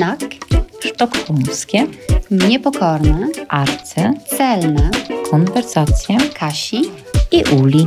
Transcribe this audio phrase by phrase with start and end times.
[0.00, 0.20] Snak,
[0.80, 1.86] sztokholmskie,
[2.30, 4.90] Niepokorne, arce, Celne,
[5.30, 6.82] konwersacje Kasi
[7.32, 7.86] i uli.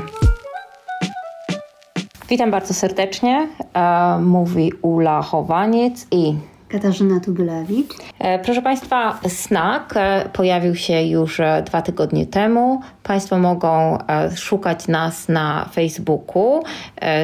[2.30, 3.48] Witam bardzo serdecznie.
[3.74, 6.36] E, mówi Ula Chowaniec i
[6.74, 7.94] Katarzyna Tubylewicz.
[8.20, 12.82] E, proszę Państwa, Snack e, pojawił się już e, dwa tygodnie temu.
[13.04, 13.98] Państwo mogą
[14.36, 16.64] szukać nas na Facebooku.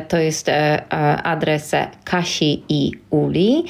[0.08, 0.52] To jest
[1.24, 1.72] adres
[2.04, 3.66] Kasi i Uli.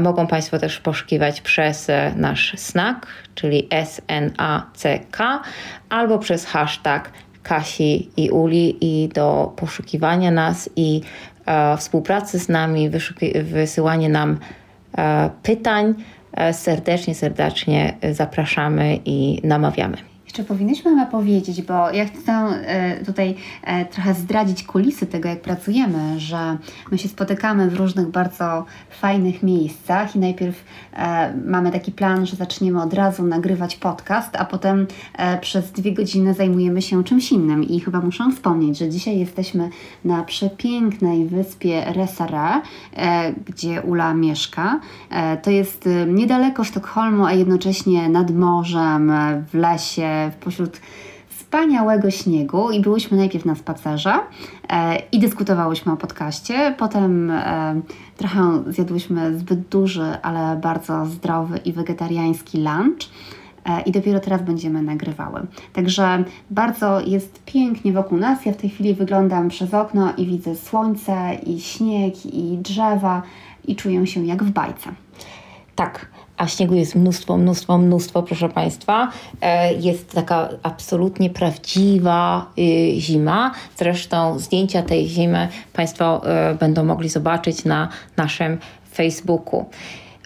[0.00, 5.42] Mogą Państwo też poszukiwać przez nasz Snack, czyli S-N-A-C-K,
[5.88, 7.10] albo przez hashtag
[7.42, 11.00] Kasi i Uli i do poszukiwania nas i
[11.76, 12.90] współpracy z nami,
[13.42, 14.38] wysyłanie nam
[15.42, 15.94] pytań.
[16.32, 19.96] E, serdecznie, serdecznie zapraszamy i namawiamy.
[20.28, 25.40] Jeszcze powinniśmy chyba powiedzieć, bo ja chcę e, tutaj e, trochę zdradzić kulisy tego, jak
[25.40, 26.58] pracujemy, że
[26.90, 30.64] my się spotykamy w różnych bardzo fajnych miejscach i najpierw
[30.96, 34.86] e, mamy taki plan, że zaczniemy od razu nagrywać podcast, a potem
[35.40, 37.64] przez dwie godziny zajmujemy się czymś innym.
[37.64, 39.70] I chyba muszę wspomnieć, że dzisiaj jesteśmy
[40.04, 42.62] na przepięknej wyspie Resara,
[43.46, 44.80] gdzie Ula mieszka.
[45.42, 49.12] To jest niedaleko Sztokholmu, a jednocześnie nad morzem,
[49.52, 50.80] w lesie pośród
[51.48, 54.14] wspaniałego śniegu i byłyśmy najpierw na spacerze
[54.68, 56.74] e, i dyskutowałyśmy o podcaście.
[56.78, 57.80] Potem e,
[58.16, 63.08] trochę zjadłyśmy zbyt duży, ale bardzo zdrowy i wegetariański lunch.
[63.64, 65.46] E, I dopiero teraz będziemy nagrywały.
[65.72, 68.46] Także bardzo jest pięknie wokół nas.
[68.46, 73.22] Ja w tej chwili wyglądam przez okno i widzę słońce, i śnieg, i drzewa,
[73.64, 74.90] i czuję się jak w bajce.
[75.74, 76.06] Tak,
[76.38, 79.10] a śniegu jest mnóstwo, mnóstwo, mnóstwo, proszę Państwa.
[79.40, 83.52] E, jest taka absolutnie prawdziwa y, zima.
[83.76, 88.58] Zresztą zdjęcia tej zimy Państwo e, będą mogli zobaczyć na naszym
[88.94, 89.64] Facebooku.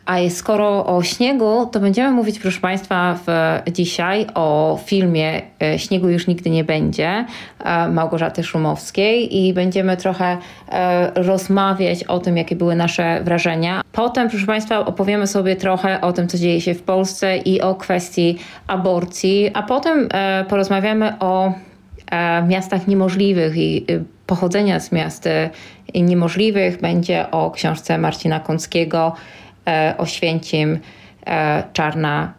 [0.06, 3.30] A skoro o śniegu, to będziemy mówić, proszę Państwa, w,
[3.72, 7.24] dzisiaj o filmie e, Śniegu już nigdy nie będzie
[7.64, 13.80] e, Małgorzaty Szumowskiej i będziemy trochę e, rozmawiać o tym, jakie były nasze wrażenia.
[13.92, 17.74] Potem, proszę Państwa, opowiemy sobie trochę o tym, co dzieje się w Polsce i o
[17.74, 20.08] kwestii aborcji, a potem
[20.48, 21.52] porozmawiamy o
[22.48, 23.86] miastach niemożliwych i
[24.26, 25.28] pochodzenia z miast
[25.94, 26.80] niemożliwych.
[26.80, 29.12] Będzie o książce Marcina Kąckiego
[29.98, 30.78] Oświęcim
[31.26, 32.34] e, Czarna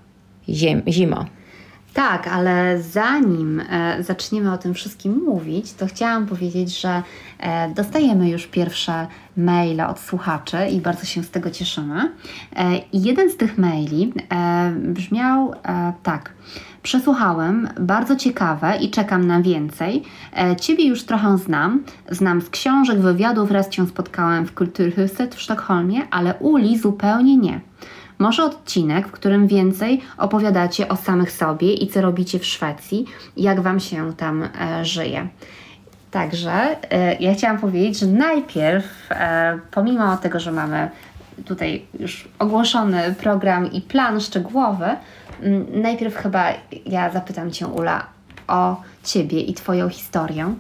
[0.88, 1.26] Zima.
[1.94, 7.04] Tak, ale zanim e, zaczniemy o tym wszystkim mówić, to chciałam powiedzieć, że
[7.40, 12.12] e, dostajemy już pierwsze maile od słuchaczy i bardzo się z tego cieszymy.
[12.56, 16.34] E, I jeden z tych maili e, brzmiał e, tak.
[16.84, 20.04] Przesłuchałem, bardzo ciekawe i czekam na więcej.
[20.38, 25.42] E, ciebie już trochę znam, znam z książek, wywiadów, raz Cię spotkałem w Kulturhuset w
[25.42, 27.62] Sztokholmie, ale Uli zupełnie nie.
[28.20, 33.06] Może odcinek, w którym więcej opowiadacie o samych sobie i co robicie w Szwecji,
[33.38, 35.28] jak Wam się tam e, żyje.
[36.12, 36.52] Także
[36.92, 40.90] e, ja chciałam powiedzieć, że najpierw, e, pomimo tego, że mamy
[41.46, 44.86] tutaj już ogłoszony program i plan szczegółowy,
[45.42, 46.46] m, najpierw chyba
[46.86, 48.06] ja zapytam Cię, Ula,
[48.48, 50.54] o Ciebie i Twoją historię.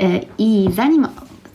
[0.00, 1.06] E, I zanim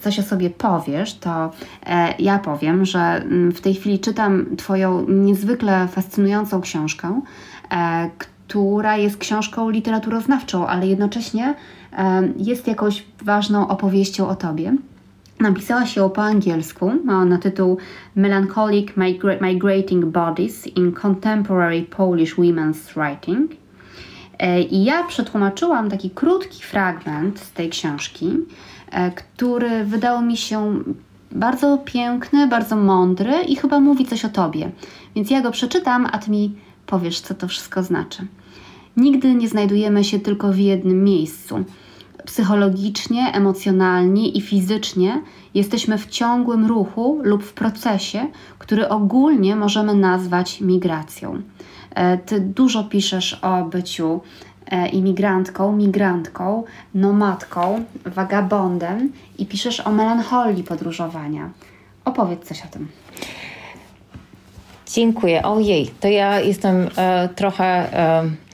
[0.06, 1.52] coś o sobie powiesz, to
[1.86, 7.22] e, ja powiem, że mm, w tej chwili czytam Twoją niezwykle fascynującą książkę,
[7.72, 8.10] e,
[8.48, 11.56] która jest książką literaturoznawczą, ale jednocześnie
[11.98, 14.76] e, jest jakąś ważną opowieścią o Tobie.
[15.40, 17.78] Napisała ją po angielsku, ma ona tytuł
[18.16, 18.88] Melancholic
[19.42, 23.52] Migrating Bodies in Contemporary Polish Women's Writing.
[24.70, 28.30] I ja przetłumaczyłam taki krótki fragment z tej książki,
[29.16, 30.84] który wydało mi się
[31.32, 34.72] bardzo piękny, bardzo mądry i chyba mówi coś o tobie.
[35.16, 38.28] Więc ja go przeczytam, a ty mi powiesz, co to wszystko znaczy.
[38.98, 41.64] Nigdy nie znajdujemy się tylko w jednym miejscu.
[42.26, 45.22] Psychologicznie, emocjonalnie i fizycznie
[45.54, 48.28] jesteśmy w ciągłym ruchu lub w procesie,
[48.60, 51.42] który ogólnie możemy nazwać migracją.
[51.96, 54.22] E, ty dużo piszesz o byciu
[54.55, 54.55] E,
[54.92, 56.64] imigrantką, migrantką,
[56.94, 61.50] nomadką, wagabondem i piszesz o melancholii podróżowania.
[62.06, 62.88] Opowiedz coś o tym.
[64.88, 65.44] Dziękuję.
[65.44, 67.66] Ojej, to ja jestem e, trochę.
[67.66, 68.45] E, e,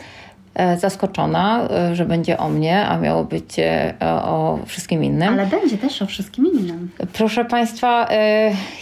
[0.78, 5.34] zaskoczona, e, że będzie o mnie, a miało być e, o wszystkim innym.
[5.34, 6.90] Ale będzie też o wszystkim innym.
[7.14, 8.08] Proszę Państwa,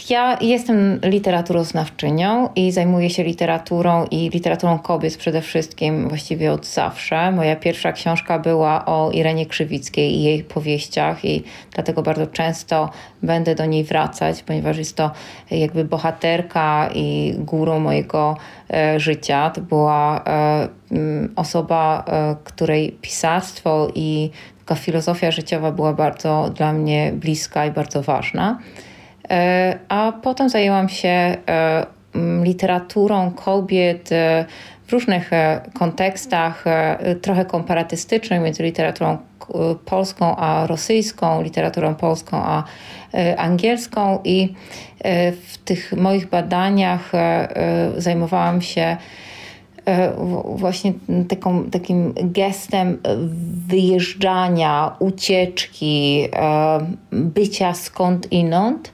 [0.10, 7.32] ja jestem literaturoznawczynią i zajmuję się literaturą i literaturą kobiet przede wszystkim właściwie od zawsze.
[7.32, 11.44] Moja pierwsza książka była o Irenie Krzywickiej i jej powieściach i
[11.74, 12.90] dlatego bardzo często
[13.24, 15.12] będę do niej wracać, ponieważ jest to
[15.52, 18.38] jakby bohaterka i guru mojego
[18.98, 19.50] życia.
[19.50, 20.24] To była
[20.92, 24.30] Mm, osoba, e, której pisarstwo i
[24.60, 28.60] taka filozofia życiowa była bardzo dla mnie bliska i bardzo ważna.
[29.30, 31.86] E, a potem zajęłam się e,
[32.44, 34.10] literaturą kobiet
[34.88, 35.32] w różnych
[35.74, 36.66] kontekstach,
[37.22, 39.18] trochę komparatystycznych między literaturą
[39.86, 42.64] polską a rosyjską, literaturą polską a
[43.38, 44.54] angielską i
[45.48, 47.12] w tych moich badaniach
[47.98, 48.98] zajmowałam się
[49.90, 50.14] E,
[50.46, 50.94] właśnie
[51.28, 52.98] taką, takim gestem
[53.68, 56.80] wyjeżdżania, ucieczki, e,
[57.12, 58.92] bycia skąd inąd.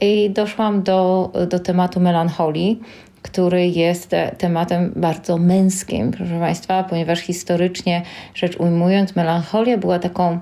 [0.00, 2.80] I doszłam do, do tematu melancholii,
[3.22, 8.02] który jest tematem bardzo męskim, proszę Państwa, ponieważ historycznie
[8.34, 10.38] rzecz ujmując, melancholia była taką,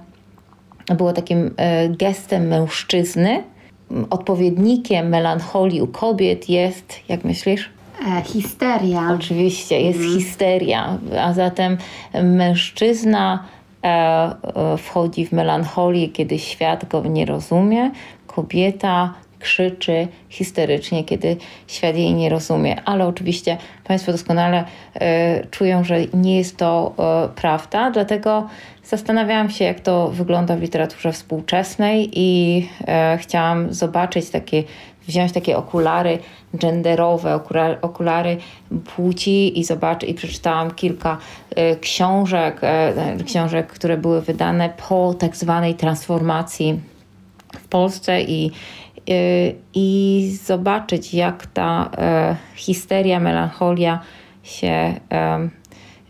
[0.95, 3.43] była takim e, gestem mężczyzny.
[4.11, 7.71] Odpowiednikiem melancholii u kobiet jest, jak myślisz?
[8.07, 9.13] E, histeria.
[9.15, 10.19] Oczywiście, jest mhm.
[10.19, 11.77] histeria, a zatem
[12.23, 13.45] mężczyzna
[13.85, 17.91] e, wchodzi w melancholię, kiedy świat go nie rozumie,
[18.27, 21.37] kobieta krzyczy histerycznie, kiedy
[21.67, 22.83] świat jej nie rozumie.
[22.85, 28.49] Ale oczywiście Państwo doskonale e, czują, że nie jest to e, prawda, dlatego
[28.85, 34.65] zastanawiałam się, jak to wygląda w literaturze współczesnej i e, chciałam zobaczyć takie
[35.09, 36.19] wziąć takie okulary
[36.55, 37.41] genderowe,
[37.83, 38.37] okulary,
[38.97, 41.19] płci i zobaczyć i przeczytałam kilka
[41.51, 42.61] y, książek,
[43.21, 46.81] y, książek, które były wydane po tak zwanej transformacji
[47.59, 48.51] w Polsce i, y,
[49.75, 51.91] i zobaczyć, jak ta
[52.55, 54.01] histeria, melancholia
[54.43, 54.95] się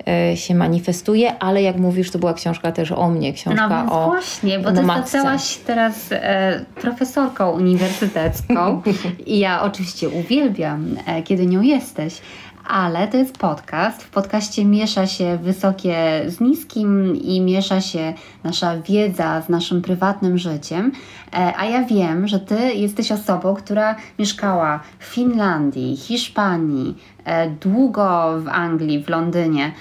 [0.08, 3.92] E, się manifestuje, ale jak mówisz, to była książka też o mnie, książka no, więc
[3.92, 8.82] o właśnie, bo ty zostałaś teraz e, profesorką uniwersytecką
[9.26, 12.20] i ja oczywiście uwielbiam, e, kiedy nią jesteś,
[12.68, 14.02] ale to jest podcast.
[14.02, 18.14] W podcaście miesza się wysokie z niskim i miesza się
[18.44, 20.92] nasza wiedza z naszym prywatnym życiem.
[21.32, 28.34] E, a ja wiem, że Ty jesteś osobą, która mieszkała w Finlandii, Hiszpanii, e, długo
[28.40, 29.72] w Anglii, w Londynie.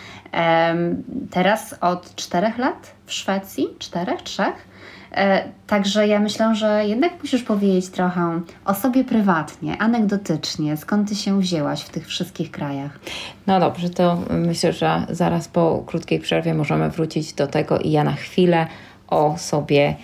[1.32, 4.75] Teraz od czterech lat w Szwecji, czterech, trzech.
[5.16, 11.16] E, także ja myślę, że jednak musisz powiedzieć trochę o sobie prywatnie, anegdotycznie, skąd ty
[11.16, 13.00] się wzięłaś w tych wszystkich krajach.
[13.48, 18.04] No dobrze, to myślę, że zaraz po krótkiej przerwie możemy wrócić do tego i ja
[18.04, 18.68] na chwilę
[19.08, 19.96] o sobie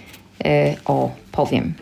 [0.45, 1.73] y, opowiem.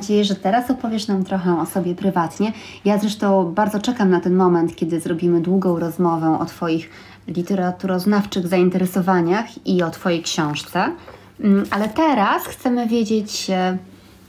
[0.00, 2.52] Nadzieję, że teraz opowiesz nam trochę o sobie prywatnie.
[2.84, 6.90] Ja zresztą bardzo czekam na ten moment, kiedy zrobimy długą rozmowę o Twoich
[7.28, 10.92] literaturoznawczych zainteresowaniach i o Twojej książce.
[11.40, 13.78] Mm, ale teraz chcemy wiedzieć, e,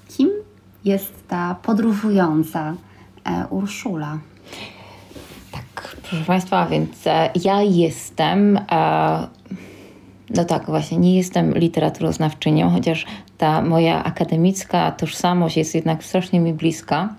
[0.07, 0.29] kim
[0.85, 2.73] jest ta podróżująca
[3.25, 4.17] e, Urszula.
[5.51, 8.59] Tak, proszę Państwa, więc e, ja jestem.
[10.35, 13.05] No tak, właśnie, nie jestem literaturoznawczynią, chociaż
[13.41, 17.09] ta moja akademicka tożsamość jest jednak strasznie mi bliska.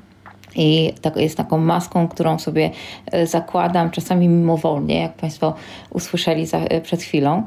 [0.57, 2.71] I tak, jest taką maską, którą sobie
[3.13, 5.55] e, zakładam, czasami mimowolnie, jak Państwo
[5.91, 7.43] usłyszeli za, e, przed chwilą.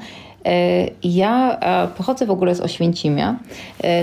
[0.46, 1.60] E, ja
[1.98, 3.36] pochodzę w ogóle z Oświęcimia.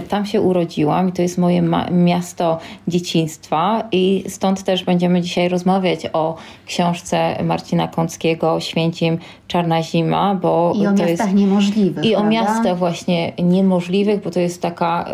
[0.08, 2.58] Tam się urodziłam i to jest moje miasto
[2.88, 9.18] dzieciństwa i stąd też będziemy dzisiaj rozmawiać o książce Marcina Kąckiego Święcim
[9.48, 12.04] Czarna Zima, bo I o to miastach jest, niemożliwych.
[12.04, 12.28] I prawda?
[12.28, 15.08] o miastach właśnie niemożliwych, bo to jest taka,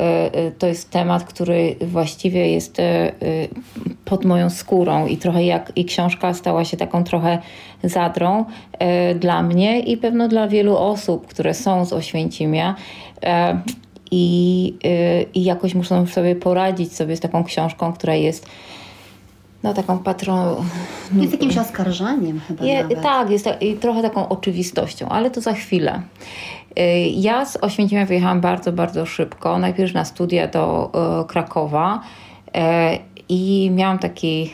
[0.58, 2.76] to jest temat, który właściwie jest
[4.08, 7.38] pod moją skórą i trochę jak i książka stała się taką trochę
[7.84, 8.44] zadrą
[8.78, 12.74] e, dla mnie i pewno dla wielu osób, które są z Oświęcimia.
[13.22, 13.60] E,
[14.10, 18.46] i, e, I jakoś muszą sobie poradzić sobie z taką książką, która jest
[19.62, 20.64] no taką patroną.
[21.16, 26.02] Jest jakimś oskarżaniem chyba Je, Tak, jest ta, trochę taką oczywistością, ale to za chwilę.
[27.14, 29.58] Ja z Oświęcimia wyjechałam bardzo, bardzo szybko.
[29.58, 30.90] Najpierw na studia do
[31.28, 32.00] Krakowa
[33.28, 34.52] i miałam taki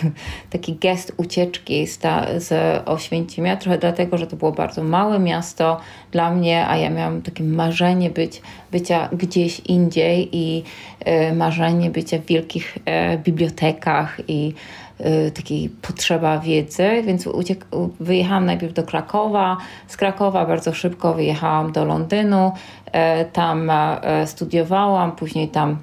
[0.50, 5.80] taki gest ucieczki z, ta, z Oświęcimia, trochę dlatego, że to było bardzo małe miasto
[6.12, 8.42] dla mnie, a ja miałam takie marzenie być,
[8.72, 10.62] bycia gdzieś indziej i
[11.04, 14.54] e, marzenie bycia w wielkich e, bibliotekach i
[15.00, 19.56] Y, takiej potrzeba wiedzy, więc uciek- wyjechałam najpierw do Krakowa,
[19.86, 22.52] z Krakowa bardzo szybko wyjechałam do Londynu,
[22.92, 25.76] e, tam e, studiowałam, później tam e,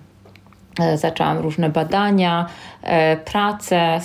[0.96, 2.46] zaczęłam różne badania,
[3.26, 4.00] pracę.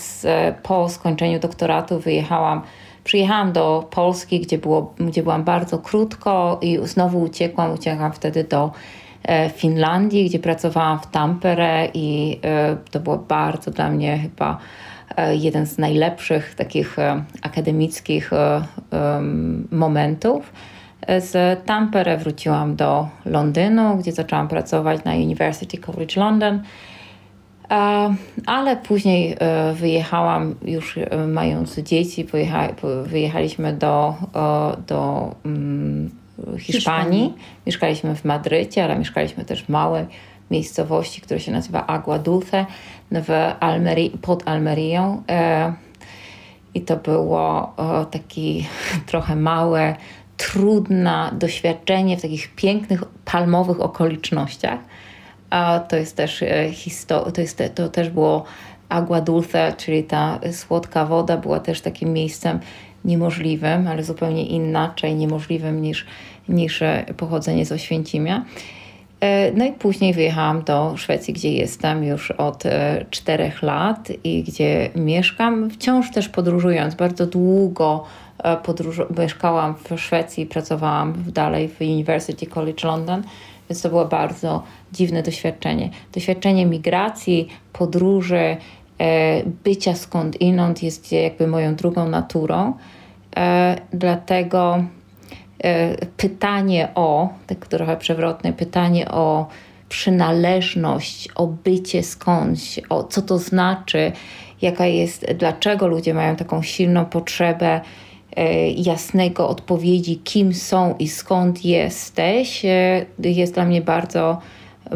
[0.63, 2.63] Po skończeniu doktoratu wyjechałam
[3.05, 7.73] Przyjechałam do Polski, gdzie, było, gdzie byłam bardzo krótko i znowu uciekłam.
[7.73, 8.73] Uciekłam wtedy do
[9.57, 12.41] Finlandii, gdzie pracowałam w Tampere i
[12.91, 14.59] to było bardzo dla mnie chyba
[15.17, 18.63] E, jeden z najlepszych takich e, akademickich e,
[19.71, 20.53] momentów.
[21.19, 26.63] Z Tampere wróciłam do Londynu, gdzie zaczęłam pracować na University College London.
[28.47, 29.37] Ale później
[29.75, 32.27] wyjechałam już mając dzieci,
[33.07, 34.15] wyjechaliśmy do,
[34.87, 36.73] do mm, Hiszpanii.
[36.73, 37.35] Hiszpanii.
[37.67, 40.07] Mieszkaliśmy w Madrycie, ale mieszkaliśmy też w małej
[40.51, 42.67] miejscowości, która się nazywa Agua Dulce
[43.11, 45.23] w Almerii, pod Almerią.
[45.29, 45.73] E,
[46.75, 47.75] I to było
[48.11, 48.67] taki
[49.11, 49.97] trochę małe,
[50.39, 54.79] trudne doświadczenie w takich pięknych, palmowych okolicznościach.
[55.51, 58.45] A to jest też e, historia, to, jest, to też było
[58.89, 62.61] agua dulce, czyli ta słodka woda była też takim miejscem
[63.05, 66.07] niemożliwym, ale zupełnie inaczej niemożliwym niż,
[66.49, 68.45] niż e, pochodzenie z Oświęcimia.
[69.21, 72.65] E, no i później wyjechałam do Szwecji, gdzie jestem już od
[73.11, 76.95] czterech lat i gdzie mieszkam, wciąż też podróżując.
[76.95, 78.05] Bardzo długo
[78.63, 83.23] podróż- mieszkałam w Szwecji, pracowałam dalej w University College London,
[83.71, 85.91] więc to było bardzo dziwne doświadczenie.
[86.13, 88.57] Doświadczenie migracji, podróży,
[89.65, 92.73] bycia skąd inąd jest jakby moją drugą naturą.
[93.93, 94.85] Dlatego
[95.65, 99.47] E, pytanie o, tak trochę przewrotne, pytanie o
[99.89, 104.13] przynależność, o bycie skądś, o co to znaczy,
[104.63, 107.81] jaka jest, dlaczego ludzie mają taką silną potrzebę e,
[108.77, 114.41] jasnego odpowiedzi, kim są i skąd jesteś, e, jest dla mnie bardzo,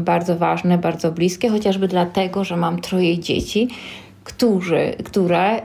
[0.01, 3.69] bardzo ważne, bardzo bliskie, chociażby dlatego, że mam troje dzieci,
[4.25, 5.62] którzy, które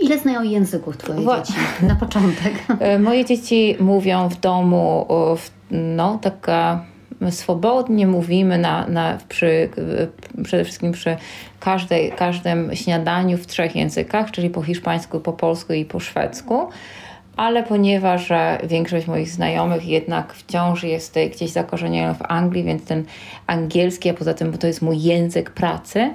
[0.00, 1.58] Ile znają języków Twoje dzieci?
[1.82, 2.52] Na początek.
[2.80, 5.06] E, moje dzieci mówią w domu,
[5.70, 6.46] no tak
[7.30, 9.68] swobodnie mówimy na, na, przy,
[10.44, 11.16] przede wszystkim przy
[11.60, 16.68] każdej, każdym śniadaniu w trzech językach, czyli po hiszpańsku, po polsku i po szwedzku.
[17.36, 18.28] Ale ponieważ
[18.64, 23.04] większość moich znajomych jednak wciąż jest gdzieś zakorzeniona w Anglii, więc ten
[23.46, 26.10] angielski, a poza tym bo to jest mój język pracy,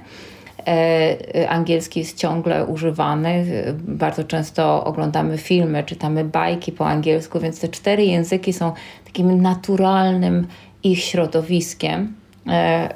[0.67, 3.45] E, angielski jest ciągle używany.
[3.77, 8.71] Bardzo często oglądamy filmy, czytamy bajki po angielsku, więc te cztery języki są
[9.05, 10.47] takim naturalnym
[10.83, 12.13] ich środowiskiem.
[12.47, 12.95] E, e,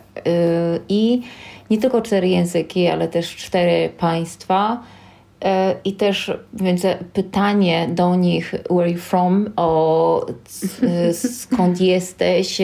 [0.90, 1.22] I
[1.70, 4.84] nie tylko cztery języki, ale też cztery państwa.
[5.86, 6.82] I też więc
[7.14, 10.26] pytanie do nich, where are you from, o
[11.14, 12.62] skąd jesteś,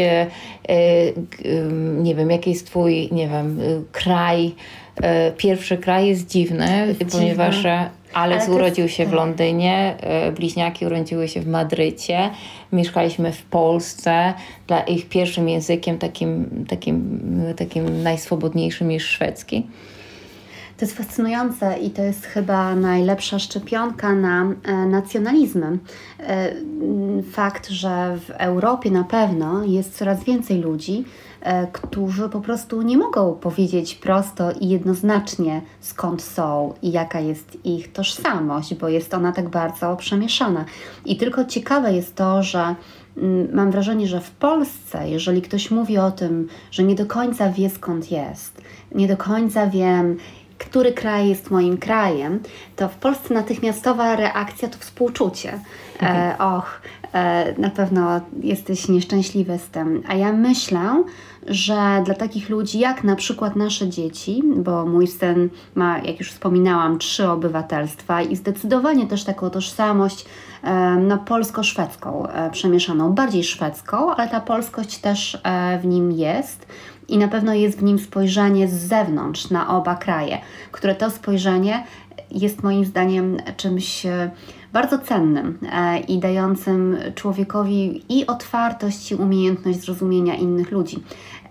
[1.97, 3.59] nie wiem, jaki jest twój, nie wiem,
[3.91, 4.55] kraj,
[5.01, 7.65] E, pierwszy kraj jest dziwny, jest ponieważ.
[8.13, 9.15] Alex Ale urodził się w tak.
[9.15, 12.29] Londynie, e, bliźniaki urodziły się w Madrycie,
[12.73, 14.33] mieszkaliśmy w Polsce.
[14.67, 17.21] Dla ich pierwszym językiem takim, takim,
[17.57, 19.67] takim najswobodniejszym jest szwedzki.
[20.77, 25.77] To jest fascynujące i to jest chyba najlepsza szczepionka na e, nacjonalizmy.
[26.19, 26.53] E,
[27.31, 31.05] fakt, że w Europie na pewno jest coraz więcej ludzi,
[31.41, 37.65] e, którzy po prostu nie mogą powiedzieć prosto i jednoznacznie skąd są i jaka jest
[37.65, 40.65] ich tożsamość, bo jest ona tak bardzo przemieszana.
[41.05, 42.75] I tylko ciekawe jest to, że
[43.17, 47.49] mm, mam wrażenie, że w Polsce, jeżeli ktoś mówi o tym, że nie do końca
[47.49, 48.61] wie skąd jest,
[48.95, 50.17] nie do końca wiem,
[50.65, 52.39] który kraj jest moim krajem,
[52.75, 55.59] to w Polsce natychmiastowa reakcja to współczucie.
[56.01, 56.57] E, mhm.
[56.57, 56.81] och,
[57.13, 60.03] e, na pewno jesteś nieszczęśliwy z tym.
[60.07, 61.03] A ja myślę,
[61.47, 66.31] że dla takich ludzi, jak na przykład nasze dzieci, bo mój syn ma, jak już
[66.31, 70.25] wspominałam, trzy obywatelstwa i zdecydowanie też taką tożsamość
[70.63, 76.67] e, no, polsko-szwedzką e, przemieszaną, bardziej szwedzką, ale ta polskość też e, w nim jest
[77.07, 80.37] i na pewno jest w nim spojrzenie z zewnątrz na oba kraje,
[80.71, 81.83] które to spojrzenie
[82.31, 84.31] jest moim zdaniem czymś e,
[84.73, 91.03] bardzo cennym e, i dającym człowiekowi i otwartość, i umiejętność zrozumienia innych ludzi.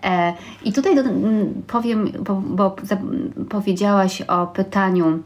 [0.03, 0.33] E,
[0.65, 0.95] I tutaj
[1.67, 2.75] powiem, bo, bo
[3.49, 5.19] powiedziałaś o pytaniu,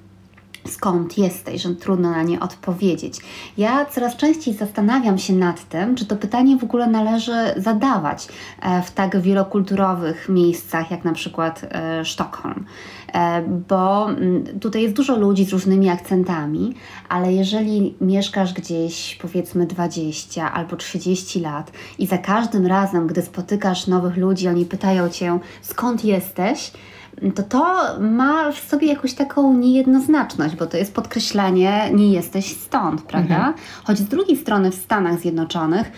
[0.67, 3.19] skąd jesteś, że trudno na nie odpowiedzieć.
[3.57, 8.27] Ja coraz częściej zastanawiam się nad tym, czy to pytanie w ogóle należy zadawać
[8.61, 12.65] e, w tak wielokulturowych miejscach, jak na przykład e, Sztokholm.
[13.13, 16.73] E, bo mm, tutaj jest dużo ludzi z różnymi akcentami,
[17.09, 23.87] ale jeżeli mieszkasz gdzieś powiedzmy 20 albo 30 lat i za każdym razem, gdy spotykasz
[23.87, 26.71] nowych ludzi, oni pytają cię, skąd jesteś,
[27.35, 33.01] to to ma w sobie jakąś taką niejednoznaczność, bo to jest podkreślenie, nie jesteś stąd,
[33.01, 33.35] prawda?
[33.35, 33.53] Mhm.
[33.83, 35.91] Choć z drugiej strony w Stanach Zjednoczonych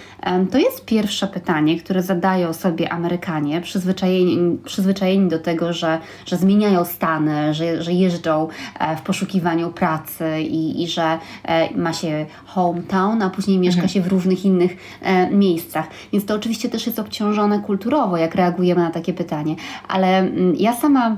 [0.52, 6.86] to jest pierwsze pytanie, które zadają sobie Amerykanie, przyzwyczajeni, przyzwyczajeni do tego, że, że zmieniają
[6.86, 8.48] stany, że, że jeżdżą
[8.80, 13.90] e, w poszukiwaniu pracy i, i że e, ma się hometown, a później mieszka mhm.
[13.90, 15.88] się w różnych innych e, miejscach.
[16.14, 19.56] Więc to oczywiście też jest obciążone kulturowo, jak reagujemy na takie pytanie.
[19.88, 21.09] Ale mm, ja sama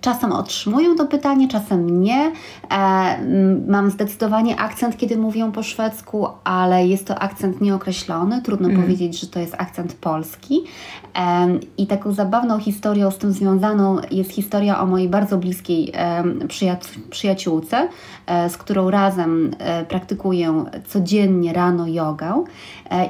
[0.00, 2.32] czasem otrzymuję to pytanie, czasem nie.
[2.70, 3.18] E,
[3.68, 8.42] mam zdecydowanie akcent, kiedy mówię po szwedzku, ale jest to akcent nieokreślony.
[8.42, 8.82] Trudno mm.
[8.82, 10.64] powiedzieć, że to jest akcent polski.
[11.16, 15.92] E, I taką zabawną historią z tym związaną jest historia o mojej bardzo bliskiej
[17.10, 17.88] przyjaciółce,
[18.48, 19.50] z którą razem
[19.88, 22.44] praktykuję codziennie rano jogę.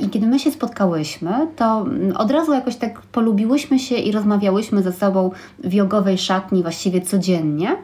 [0.00, 4.82] I kiedy my się spotkałyśmy, to mm, od razu jakoś tak polubiłyśmy się i rozmawiałyśmy
[4.82, 7.76] ze sobą w jogowej szatni właściwie codziennie,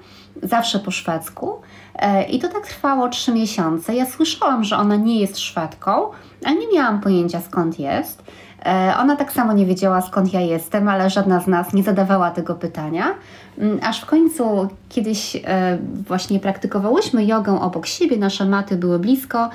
[0.42, 1.60] zawsze po szwedzku.
[1.94, 3.94] E, I to tak trwało trzy miesiące.
[3.94, 6.10] Ja słyszałam, że ona nie jest Szwedką,
[6.44, 8.22] ale nie miałam pojęcia skąd jest.
[8.66, 12.31] E, ona tak samo nie wiedziała skąd ja jestem, ale żadna z nas nie zadawała
[12.31, 13.14] tego pytania.
[13.59, 19.50] Mm, aż w końcu kiedyś e, właśnie praktykowałyśmy jogę obok siebie, nasze maty były blisko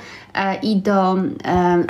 [0.64, 1.16] i do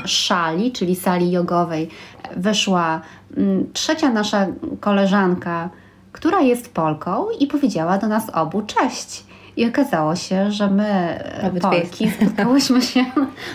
[0.05, 1.89] szali, czyli sali jogowej,
[2.35, 3.01] weszła
[3.37, 4.47] mm, trzecia nasza
[4.79, 5.69] koleżanka,
[6.11, 9.26] która jest Polką i powiedziała do nas obu cześć.
[9.57, 11.19] I okazało się, że my,
[11.61, 13.05] Polki, spotkałyśmy się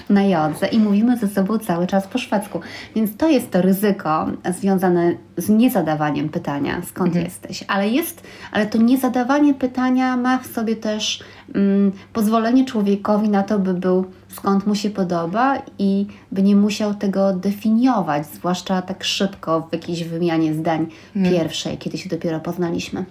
[0.08, 2.60] na jodze i mówimy ze sobą cały czas po szwedzku.
[2.96, 4.26] Więc to jest to ryzyko
[4.58, 7.24] związane z niezadawaniem pytania, skąd mhm.
[7.24, 7.64] jesteś.
[7.68, 13.58] Ale jest, ale to niezadawanie pytania ma w sobie też mm, pozwolenie człowiekowi na to,
[13.58, 19.60] by był skąd mu się podoba i by nie musiał tego definiować, zwłaszcza tak szybko
[19.60, 21.32] w jakiejś wymianie zdań hmm.
[21.32, 23.04] pierwszej, kiedy się dopiero poznaliśmy.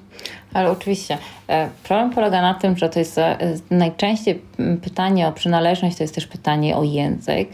[0.53, 1.17] Ale oczywiście.
[1.47, 3.37] E, problem polega na tym, że to jest e,
[3.71, 4.41] najczęściej
[4.81, 7.49] pytanie o przynależność, to jest też pytanie o język.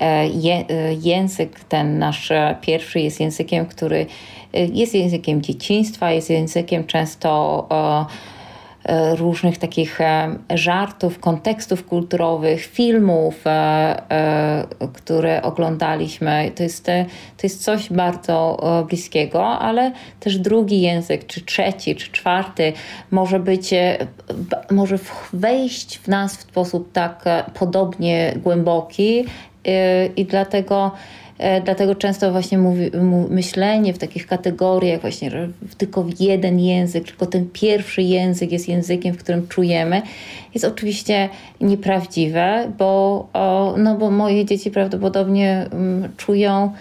[0.00, 0.64] E, je,
[1.02, 4.06] język ten nasz pierwszy jest językiem, który
[4.52, 7.68] jest językiem dzieciństwa, jest językiem często
[9.16, 16.50] różnych takich e, żartów, kontekstów kulturowych, filmów, e, które oglądaliśmy.
[16.54, 22.72] To jest, to jest coś bardzo bliskiego, ale też drugi język, czy trzeci, czy czwarty
[23.10, 23.74] może być,
[24.70, 24.98] może
[25.32, 27.24] wejść w nas w sposób tak
[27.54, 29.24] podobnie głęboki
[30.16, 30.92] i dlatego
[31.27, 31.27] E,
[31.64, 32.90] dlatego często właśnie mówi,
[33.30, 35.30] myślenie w takich kategoriach, właśnie
[35.78, 40.02] tylko jeden język, tylko ten pierwszy język jest językiem, w którym czujemy,
[40.54, 41.28] jest oczywiście
[41.60, 43.28] nieprawdziwe, bo,
[43.76, 46.72] no bo moje dzieci prawdopodobnie mm, czują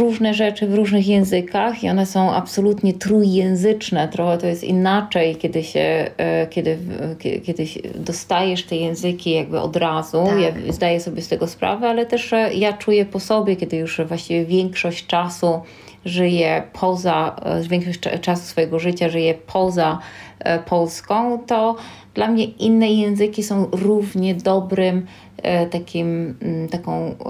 [0.00, 4.08] różne rzeczy w różnych językach i one są absolutnie trójjęzyczne.
[4.08, 6.78] Trochę to jest inaczej, kiedy się, e, kiedy,
[7.18, 10.24] kiedy dostajesz te języki jakby od razu.
[10.26, 10.40] Tak.
[10.40, 14.00] Ja zdaję sobie z tego sprawę, ale też e, ja czuję po sobie, kiedy już
[14.00, 15.60] właściwie większość czasu
[16.04, 19.98] żyję poza, e, większość czasu swojego życia żyję poza
[20.66, 21.76] Polską, to
[22.14, 25.06] dla mnie inne języki są równie dobrym
[25.70, 26.38] takim,
[26.70, 27.26] taką tak,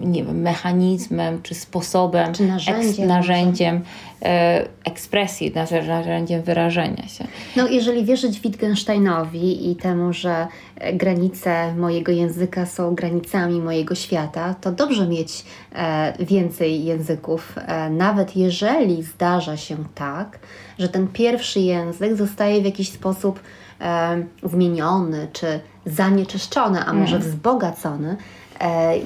[0.00, 3.80] nie wiem, mechanizmem czy sposobem, czy narzędziem, eks, narzędziem
[4.22, 5.52] e, ekspresji,
[5.86, 7.24] narzędziem wyrażenia się.
[7.56, 10.46] No, jeżeli wierzyć Wittgensteinowi i temu, że
[10.92, 18.36] granice mojego języka są granicami mojego świata, to dobrze mieć e, więcej języków, e, nawet
[18.36, 20.38] jeżeli zdarza się tak,
[20.78, 23.40] że ten pierwszy język zostaje w jakiś sposób
[23.80, 27.28] e, zmieniony czy zanieczyszczony, a może mm.
[27.28, 28.16] wzbogacony E,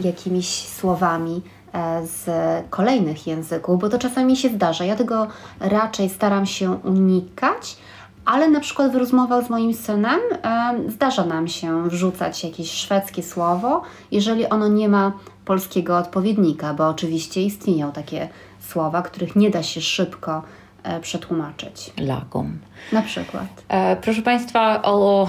[0.00, 1.42] jakimiś słowami
[1.72, 2.28] e, z
[2.70, 4.84] kolejnych języków, bo to czasami się zdarza.
[4.84, 5.26] Ja tego
[5.60, 7.76] raczej staram się unikać,
[8.24, 13.22] ale na przykład w rozmowach z moim synem e, zdarza nam się wrzucać jakieś szwedzkie
[13.22, 15.12] słowo, jeżeli ono nie ma
[15.44, 18.28] polskiego odpowiednika, bo oczywiście istnieją takie
[18.68, 20.65] słowa, których nie da się szybko e,
[21.00, 21.92] przetłumaczyć.
[22.00, 22.58] Lagom.
[22.92, 23.46] Na przykład.
[23.68, 25.28] E, proszę Państwa, o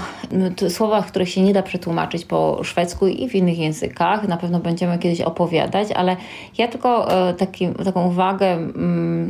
[0.69, 4.99] słowach, których się nie da przetłumaczyć po szwedzku i w innych językach, na pewno będziemy
[4.99, 6.15] kiedyś opowiadać, ale
[6.57, 8.57] ja tylko e, taki, taką uwagę,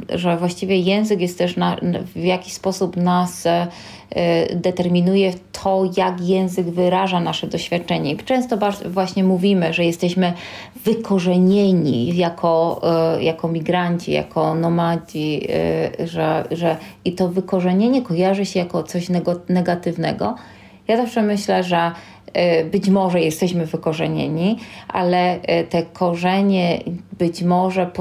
[0.09, 1.77] że właściwie język jest też na,
[2.15, 3.67] w jakiś sposób nas e,
[4.55, 8.15] determinuje to, jak język wyraża nasze doświadczenie.
[8.15, 10.33] Często właśnie mówimy, że jesteśmy
[10.85, 12.81] wykorzenieni jako,
[13.17, 15.47] e, jako migranci, jako nomadzi,
[15.99, 19.07] e, że, że i to wykorzenienie kojarzy się jako coś
[19.49, 20.35] negatywnego.
[20.87, 21.91] Ja zawsze myślę, że
[22.71, 25.39] być może jesteśmy wykorzenieni, ale
[25.69, 26.79] te korzenie
[27.17, 27.91] być może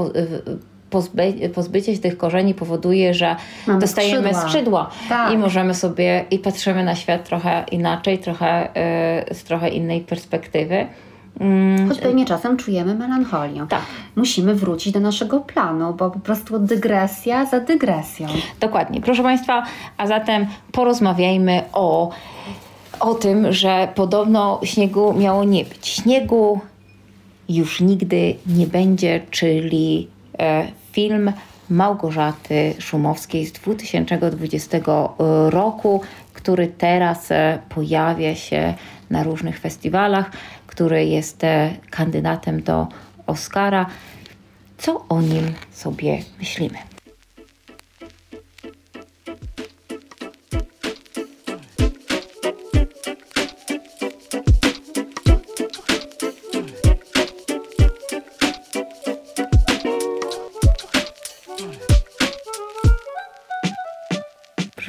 [0.97, 3.35] pozby, pozbycie się tych korzeni powoduje, że
[3.67, 5.33] Mamy dostajemy skrzydła, skrzydła tak.
[5.33, 8.69] i możemy sobie i patrzymy na świat trochę inaczej, trochę
[9.31, 10.87] y, z trochę innej perspektywy.
[11.39, 11.89] Mm.
[11.89, 13.65] Choć pewnie czasem czujemy melancholię.
[13.69, 13.81] Tak.
[14.15, 18.27] Musimy wrócić do naszego planu, bo po prostu dygresja za dygresją.
[18.59, 19.01] Dokładnie.
[19.01, 19.63] Proszę Państwa,
[19.97, 22.09] a zatem porozmawiajmy o,
[22.99, 25.87] o tym, że podobno śniegu miało nie być.
[25.87, 26.59] Śniegu
[27.49, 30.07] już nigdy nie będzie, czyli
[30.39, 31.31] e, film
[31.69, 34.77] Małgorzaty Szumowskiej z 2020
[35.49, 36.01] roku,
[36.33, 38.73] który teraz e, pojawia się
[39.09, 40.31] na różnych festiwalach
[40.77, 42.87] który jest e, kandydatem do
[43.27, 43.85] Oscara.
[44.77, 46.77] Co o nim sobie myślimy?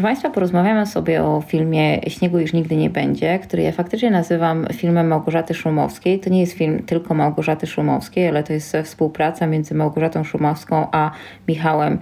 [0.09, 5.07] Państwa, porozmawiamy sobie o filmie Śniegu już nigdy nie będzie, który ja faktycznie nazywam filmem
[5.07, 6.21] Małgorzaty Szumowskiej.
[6.21, 11.11] To nie jest film tylko Małgorzaty Szumowskiej, ale to jest współpraca między Małgorzatą Szumowską a
[11.49, 11.99] Michałem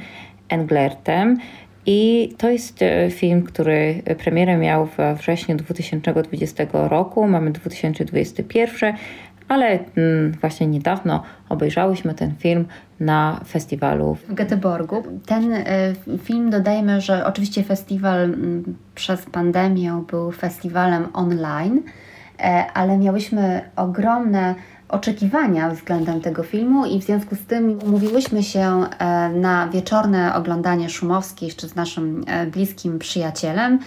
[0.49, 1.39] Englertem.
[1.87, 7.27] I to jest e, film, który premierę miał we wrześniu 2020 roku.
[7.29, 8.95] Mamy 2021
[9.49, 12.65] ale mm, właśnie niedawno obejrzałyśmy ten film
[13.01, 15.03] na festiwalu w Göteborgu.
[15.27, 15.65] Ten y,
[16.23, 18.35] film dodajmy, że oczywiście festiwal y,
[18.95, 22.43] przez pandemię był festiwalem online, y,
[22.75, 24.55] ale miałyśmy ogromne
[24.89, 28.61] oczekiwania względem tego filmu i w związku z tym umówiłyśmy się
[28.99, 33.79] e, na wieczorne oglądanie Szumowskiej jeszcze z naszym e, bliskim przyjacielem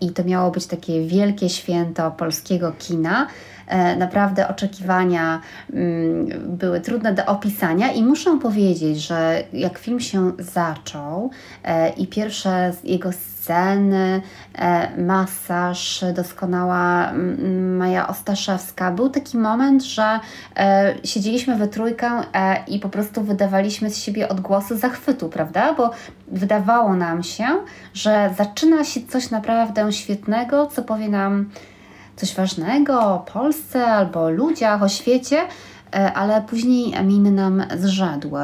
[0.00, 3.26] i to miało być takie wielkie święto polskiego kina.
[3.66, 5.40] E, naprawdę oczekiwania
[5.72, 11.30] mm, były trudne do opisania i muszę powiedzieć, że jak film się zaczął
[11.64, 14.22] e, i pierwsze jego sceny,
[14.58, 18.90] e, masaż, doskonała mm, Maja Ostaszewska.
[18.90, 20.20] Był taki moment, że
[21.04, 22.10] siedzieliśmy we trójkę
[22.68, 25.74] i po prostu wydawaliśmy z siebie odgłosy zachwytu, prawda?
[25.74, 25.90] Bo
[26.28, 27.46] wydawało nam się,
[27.94, 31.50] że zaczyna się coś naprawdę świetnego, co powie nam
[32.16, 35.38] coś ważnego o Polsce albo o ludziach, o świecie,
[35.94, 38.40] e, ale później miny nam zrzedły.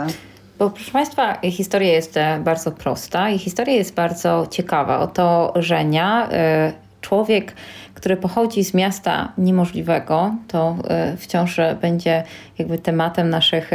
[0.58, 4.98] Bo proszę Państwa, historia jest e, bardzo prosta i historia jest bardzo ciekawa.
[4.98, 7.52] Oto Żenia, e, człowiek,
[7.94, 10.76] który pochodzi z miasta niemożliwego, to
[11.18, 12.22] wciąż będzie
[12.58, 13.70] jakby tematem naszych,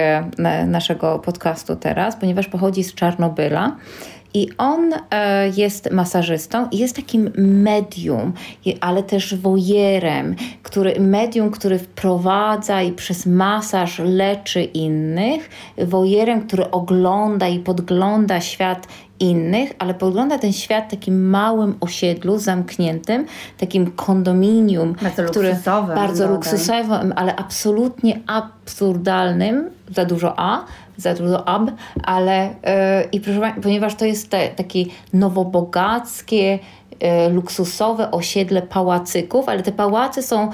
[0.68, 3.76] naszego podcastu teraz, ponieważ pochodzi z Czarnobyla.
[4.38, 8.34] I on e, jest masażystą i jest takim medium,
[8.82, 17.48] ale też wojerem, który, medium, który wprowadza i przez masaż leczy innych, wojerem, który ogląda
[17.48, 18.88] i podgląda świat
[19.20, 23.26] innych, ale podgląda ten świat takim małym osiedlu, zamkniętym,
[23.58, 30.66] takim kondominium, bardzo który luksusowym, bardzo luksusowym, ale absolutnie absurdalnym, za dużo A,
[30.98, 31.72] za dużo ab,
[32.04, 32.50] ale
[33.04, 36.60] yy, i proszę, ponieważ to jest te, takie nowobogackie,
[37.02, 40.52] yy, luksusowe osiedle pałacyków, ale te pałacy są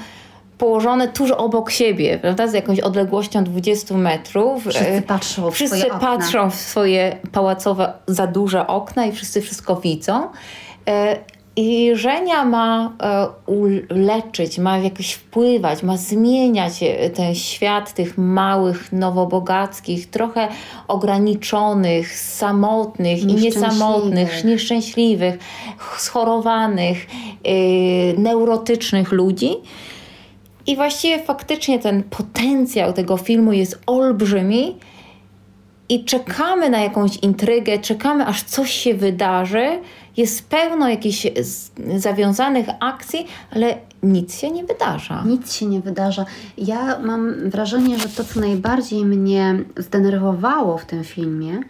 [0.58, 4.62] położone tuż obok siebie, prawda, z jakąś odległością 20 metrów.
[4.62, 9.76] Wszyscy patrzą w wszyscy swoje patrzą w swoje pałacowe za duże okna i wszyscy wszystko
[9.76, 10.28] widzą.
[11.56, 18.18] E, I Żenia ma e, uleczyć, ma jakoś wpływać, ma zmieniać e, ten świat tych
[18.18, 20.48] małych, nowobogackich, trochę
[20.88, 25.38] ograniczonych, samotnych i niesamotnych, nieszczęśliwych,
[25.98, 27.06] schorowanych,
[28.18, 29.50] neurotycznych ludzi.
[30.66, 34.76] I właściwie faktycznie ten potencjał tego filmu jest olbrzymi
[35.88, 39.78] i czekamy na jakąś intrygę, czekamy aż coś się wydarzy.
[40.16, 41.26] Jest pełno jakichś
[41.96, 45.24] zawiązanych akcji, ale nic się nie wydarza.
[45.26, 46.24] Nic się nie wydarza.
[46.58, 51.60] Ja mam wrażenie, że to, co najbardziej mnie zdenerwowało w tym filmie,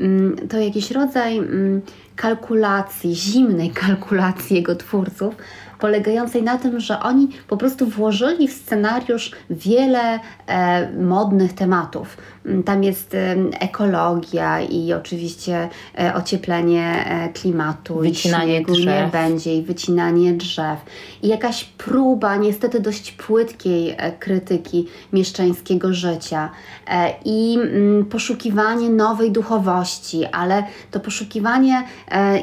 [0.00, 1.82] mm, to jakiś rodzaj mm,
[2.16, 5.34] kalkulacji, zimnej kalkulacji jego twórców,
[5.78, 12.16] polegającej na tym, że oni po prostu włożyli w scenariusz wiele e, modnych tematów.
[12.46, 13.16] Mm, tam jest
[13.60, 20.78] ekologia i oczywiście e, ocieplenie e, klimatu, Wycinanie i śniegu nie będzie, i wycinanie drzew.
[21.22, 26.50] I jakaś próba, niestety dość płytkiej e, krytyki mieszczańskiego życia
[27.24, 31.84] i mm, poszukiwanie nowej duchowości, ale to poszukiwanie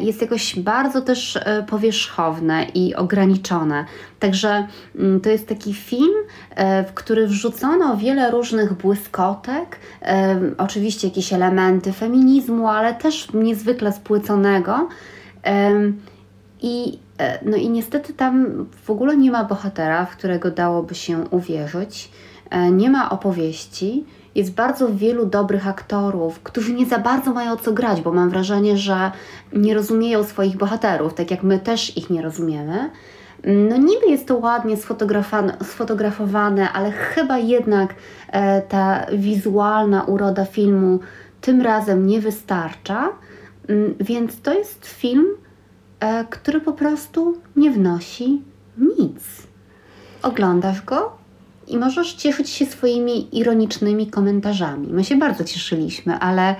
[0.02, 3.86] jest jakoś bardzo też powierzchowne i ograniczone.
[4.19, 6.13] Także mm, to jest taki film,
[6.55, 13.93] e, w który wrzucono wiele różnych błyskotek, e, oczywiście jakieś elementy feminizmu, ale też niezwykle
[13.93, 14.88] spłyconego.
[15.43, 16.01] Em,
[16.62, 21.23] I, e, no i niestety tam w ogóle nie ma bohatera, w którego dałoby się
[21.32, 22.12] uwierzyć.
[22.49, 24.05] E, Nie ma opowieści.
[24.36, 28.77] Jest bardzo wielu dobrych aktorów, którzy nie za bardzo mają co grać, bo mam wrażenie,
[28.77, 29.12] że
[29.53, 32.89] nie rozumieją swoich bohaterów, tak jak my też ich nie rozumiemy.
[33.43, 34.78] No niby jest to ładnie
[35.63, 37.95] sfotografowane, ale chyba jednak
[38.28, 40.99] e, ta wizualna uroda filmu
[41.41, 43.10] tym razem nie wystarcza.
[43.69, 45.25] Mm, Więc to jest film,
[45.99, 48.41] e, który po prostu nie wnosi
[48.78, 49.23] nic.
[50.21, 51.12] Oglądasz go
[51.67, 54.88] i możesz cieszyć się swoimi ironicznymi komentarzami.
[54.88, 56.56] My się bardzo cieszyliśmy, ale,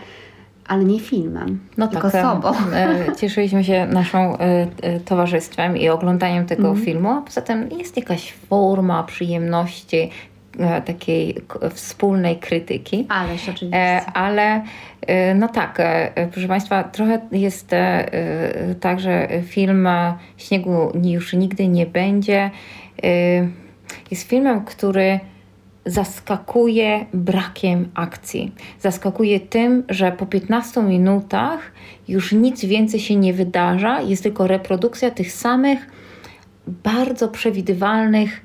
[0.70, 2.52] ale nie filmem, No tylko tak, sobą.
[2.74, 6.86] e, cieszyliśmy się naszą e, e, towarzystwem i oglądaniem tego Mhm.
[6.86, 10.10] filmu, a poza tym jest jakaś forma przyjemności,
[10.86, 11.36] takiej
[11.74, 13.06] wspólnej krytyki.
[13.10, 14.02] Ależ oczywiście.
[14.14, 14.62] Ale
[15.36, 15.82] no tak,
[16.32, 17.72] proszę Państwa, trochę jest
[18.80, 19.88] tak, że film
[20.38, 22.52] Śniegu już nigdy nie będzie.
[24.12, 25.20] Jest filmem, który
[25.86, 28.52] zaskakuje brakiem akcji.
[28.80, 31.72] Zaskakuje tym, że po 15 minutach
[32.08, 35.88] już nic więcej się nie wydarza, jest tylko reprodukcja tych samych
[36.68, 38.42] bardzo przewidywalnych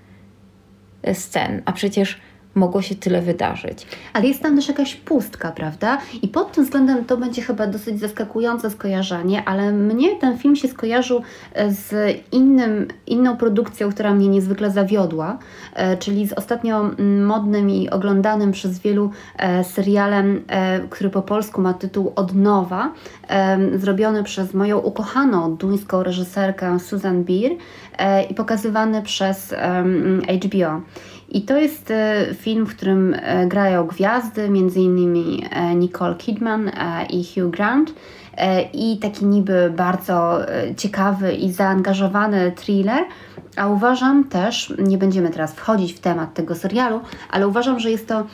[1.03, 2.21] e, scen, a przecież
[2.55, 3.87] mogło się tyle wydarzyć.
[4.13, 5.99] Ale jest tam też jakaś pustka, prawda?
[6.23, 10.69] I pod tym względem to będzie chyba dosyć zaskakujące skojarzenie, ale mnie ten film się
[10.69, 11.95] skojarzył e, z
[12.33, 15.39] innym, inną produkcją, która mnie niezwykle zawiodła,
[15.75, 20.45] e, czyli z ostatnio mm, modnym i oglądanym przez wielu e, serialem,
[20.91, 22.93] który po polsku ma tytuł Od nowa,
[23.29, 27.53] e, zrobiony przez moją ukochaną duńską reżyserkę Susan Beer
[28.31, 29.55] i pokazywany przez
[30.45, 30.81] HBO.
[31.35, 35.43] I to jest e, film, w którym e, grają gwiazdy, m.in.
[35.51, 36.71] e, Nicole Kidman
[37.11, 37.95] i Hugh Grant.
[38.73, 40.39] I taki niby bardzo
[40.77, 43.05] ciekawy i zaangażowany thriller.
[43.57, 48.09] A uważam też, nie będziemy teraz wchodzić w temat tego serialu, ale uważam, że jest
[48.09, 48.27] to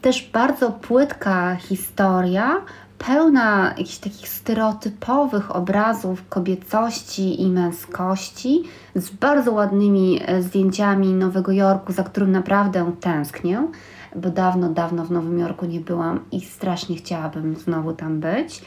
[0.00, 2.60] też bardzo płytka historia,
[2.98, 8.62] pełna jakichś takich stereotypowych obrazów kobiecości i męskości,
[8.94, 13.68] z bardzo ładnymi e, zdjęciami Nowego Jorku, za którym naprawdę tęsknię,
[14.16, 18.62] bo dawno, dawno w Nowym Jorku nie byłam i strasznie chciałabym znowu tam być.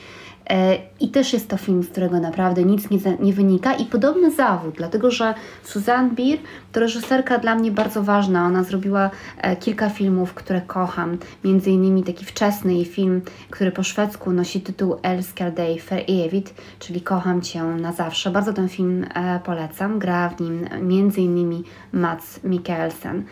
[0.50, 4.32] E, I też jest to film, z którego naprawdę nic nie, nie wynika i podobny
[4.32, 5.34] zawód, dlatego że
[5.64, 6.40] Suzanne Bier
[6.72, 8.46] to reżyserka dla mnie bardzo ważna.
[8.46, 13.84] Ona zrobiła e, kilka filmów, które kocham, między innymi taki wczesny jej film, który po
[13.84, 18.32] szwedzku nosi tytuł Elskar dig för evigt, czyli Kocham Cię na zawsze.
[18.32, 20.00] Bardzo ten film e, polecam.
[20.00, 23.24] Gra w nim między innymi Mats Mikkelsen.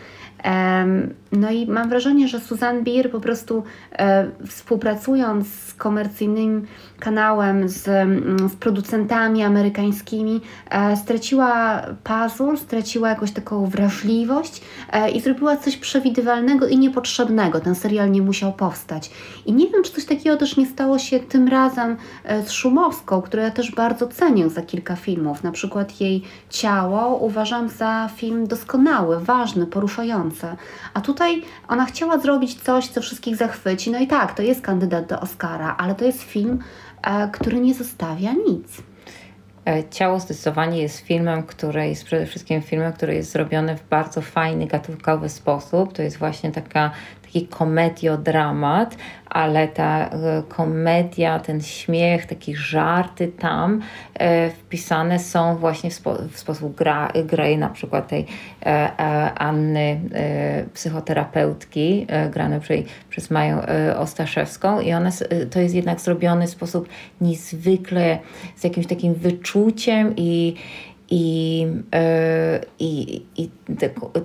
[1.32, 6.66] No i mam wrażenie, że Susan Bier po prostu e, współpracując z komercyjnym
[6.98, 15.20] kanałem, z, mm, z producentami amerykańskimi, e, straciła pazur, straciła jakąś taką wrażliwość e, i
[15.20, 17.60] zrobiła coś przewidywalnego i niepotrzebnego.
[17.60, 19.10] Ten serial nie musiał powstać.
[19.46, 21.96] I nie wiem, czy coś takiego też nie stało się tym razem
[22.46, 25.42] z Szumowską, którą ja też bardzo cenię za kilka filmów.
[25.42, 30.27] Na przykład jej Ciało uważam za film doskonały, ważny, poruszający.
[30.94, 33.90] A tutaj ona chciała zrobić coś, co wszystkich zachwyci.
[33.90, 36.58] No i tak, to jest kandydat do Oscara, ale to jest film,
[37.02, 38.82] e, który nie zostawia nic.
[39.68, 44.20] E, Ciało zdecydowanie jest filmem, który jest przede wszystkim filmem, który jest zrobiony w bardzo
[44.22, 45.92] fajny, gatunkowy sposób.
[45.92, 46.90] To jest właśnie taka,
[47.32, 48.96] taki komediodramat,
[49.30, 53.80] ale ta e, komedia, ten śmiech, takie żarty tam
[54.14, 58.26] e, wpisane są właśnie w, spo, w sposób gra, gry na przykład tej
[58.62, 58.90] e,
[59.34, 60.00] Anny,
[60.74, 62.60] psychoterapeutki, granej
[63.10, 63.62] przez, Maję
[63.96, 64.80] Ostaszewską.
[64.80, 65.10] I one,
[65.50, 66.88] to jest jednak zrobione w sposób
[67.20, 68.18] niezwykle,
[68.56, 70.54] z jakimś takim wyczuciem i
[71.10, 73.50] i, e, i, i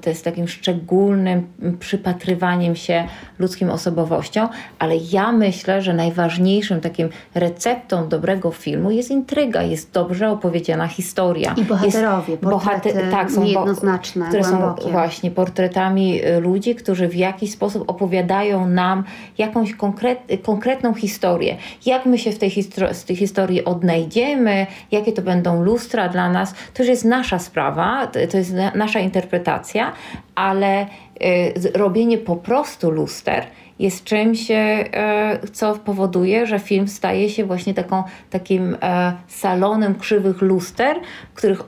[0.02, 1.48] to jest takim szczególnym
[1.80, 3.08] przypatrywaniem się
[3.40, 10.30] ludzkim osobowościom, ale ja myślę, że najważniejszym takim receptą dobrego filmu jest intryga, jest dobrze
[10.30, 11.56] opowiedziana historia.
[11.58, 14.84] I bohaterowie, jest portrety bohater, tak, są jednoznaczne, które głębokie.
[14.84, 19.04] są właśnie portretami y, ludzi, którzy w jakiś sposób opowiadają nam
[19.38, 21.58] jakąś konkret, konkretną historię.
[21.86, 22.52] Jak my się w tej,
[22.92, 28.08] z tej historii odnajdziemy, jakie to będą lustra dla nas, to już jest nasza sprawa,
[28.08, 29.92] to jest nasza interpretacja,
[30.36, 33.46] ale y, robienie po prostu luster
[33.80, 34.90] jest czymś, e,
[35.54, 41.00] co powoduje, że film staje się właśnie taką, takim e, salonem krzywych luster,
[41.34, 41.62] w których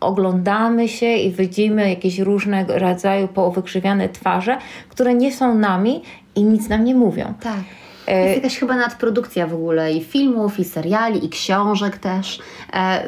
[0.00, 4.58] oglądamy się i widzimy jakieś różnego rodzaju powykrzywiane twarze,
[4.88, 6.02] które nie są nami
[6.34, 7.34] i nic nam nie mówią.
[7.40, 7.79] Tak.
[8.10, 12.40] E, jest jakaś chyba nadprodukcja w ogóle i filmów, i seriali, i książek też.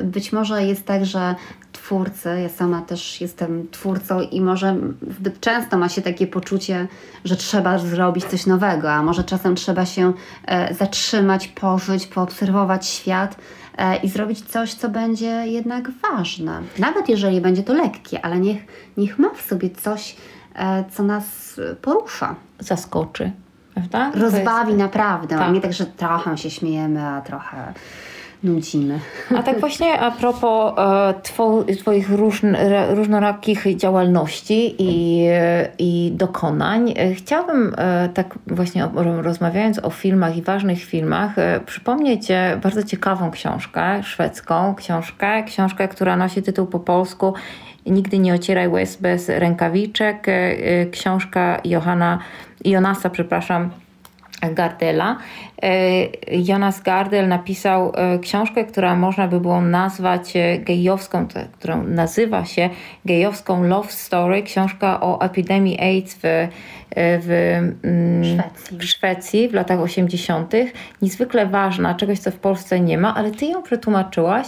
[0.03, 1.35] Być może jest tak, że
[1.73, 4.77] twórcy, ja sama też jestem twórcą i może
[5.19, 6.89] zbyt często ma się takie poczucie,
[7.25, 10.13] że trzeba zrobić coś nowego, a może czasem trzeba się
[10.47, 13.37] e, zatrzymać, pożyć, poobserwować świat
[13.79, 16.63] e, i zrobić coś, co będzie jednak ważne.
[16.79, 18.59] Nawet jeżeli będzie to lekkie, ale niech,
[18.97, 20.17] niech ma w sobie coś,
[20.55, 22.37] e, co nas porusza.
[22.61, 23.33] Zaskoczy.
[23.75, 24.11] Prawda?
[24.15, 24.79] Rozbawi jest...
[24.79, 25.39] naprawdę.
[25.39, 25.53] Tak.
[25.53, 27.73] Nie tak, że trochę się śmiejemy, a trochę
[28.45, 29.01] nudzimy.
[29.37, 32.09] A tak właśnie a propos e, Twoich
[32.91, 35.29] różnorakich działalności i,
[35.79, 38.89] i dokonań, e, chciałabym e, tak właśnie
[39.23, 41.35] rozmawiając o filmach i ważnych filmach,
[41.67, 42.29] przypomnieć
[42.63, 47.35] bardzo ciekawą książkę szwedzką, książkę, książkę, która nosi tytuł po polsku
[47.87, 50.27] Nigdy nie ocieraj łez bez rękawiczek,
[50.91, 52.19] książka Johana,
[52.65, 53.71] Jonasa, przepraszam,
[54.51, 55.17] Gardela.
[55.63, 55.73] E,
[56.49, 61.27] Jonas Gardel napisał e, książkę, która można by było nazwać e, gejowską,
[61.59, 62.71] którą nazywa się
[63.05, 66.49] gejowską love story, książka o epidemii AIDS w,
[66.97, 68.79] w, mm, Szwecji.
[68.79, 70.53] w Szwecji w latach 80.
[71.03, 74.47] Niezwykle ważna, czegoś co w Polsce nie ma, ale ty ją przetłumaczyłaś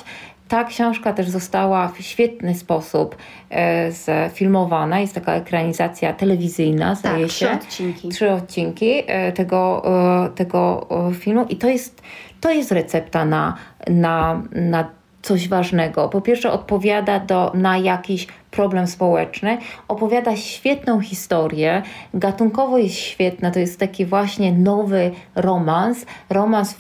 [0.48, 3.16] ta książka też została w świetny sposób
[3.50, 5.00] e, zfilmowana.
[5.00, 7.46] Jest taka ekranizacja telewizyjna, zdaje tak, się.
[7.46, 8.09] Trzy odcinki.
[8.09, 9.83] Trzy odcinki e, tego,
[10.24, 12.02] e, tego filmu i to jest,
[12.40, 13.57] to jest recepta na,
[13.88, 14.90] na, na
[15.22, 16.09] coś ważnego.
[16.09, 21.82] Po pierwsze odpowiada do, na jakiś problem społeczny, opowiada świetną historię,
[22.14, 26.76] gatunkowo jest świetna, to jest taki właśnie nowy romans, romans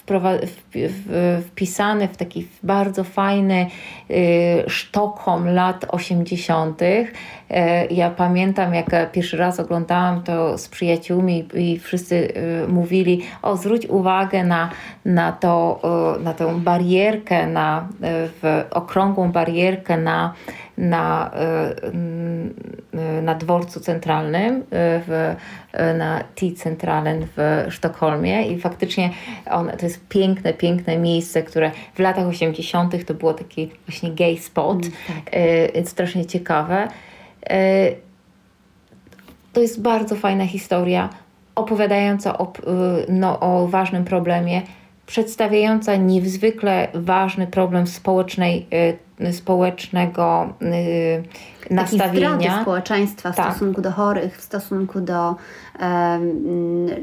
[1.46, 3.66] wpisany w taki bardzo fajny
[4.10, 6.82] y, Sztokholm lat 80.
[6.82, 7.06] Y,
[7.90, 12.14] ja pamiętam, jak pierwszy raz oglądałam to z przyjaciółmi i wszyscy
[12.64, 14.70] y, mówili, o zwróć uwagę na,
[15.04, 15.80] na, to,
[16.20, 17.88] y, na tę barierkę, na
[18.42, 20.34] w okrągłą barierkę na
[20.78, 21.30] na,
[23.18, 25.34] y, na dworcu centralnym, y, w,
[25.98, 29.10] na T-Centralen w Sztokholmie i faktycznie
[29.50, 33.04] on, to jest piękne, piękne miejsce, które w latach 80.
[33.06, 35.34] to było taki właśnie gay spot, mm, tak.
[35.76, 36.88] Y, strasznie ciekawe.
[39.52, 41.08] To jest bardzo fajna historia,
[41.54, 42.52] opowiadająca o,
[43.08, 44.62] no, o ważnym problemie,
[45.06, 48.66] przedstawiająca niezwykle ważny problem społecznej
[49.32, 52.62] społecznego yy, nastawienia.
[52.62, 53.50] społeczeństwa w tak.
[53.50, 55.36] stosunku do chorych, w stosunku do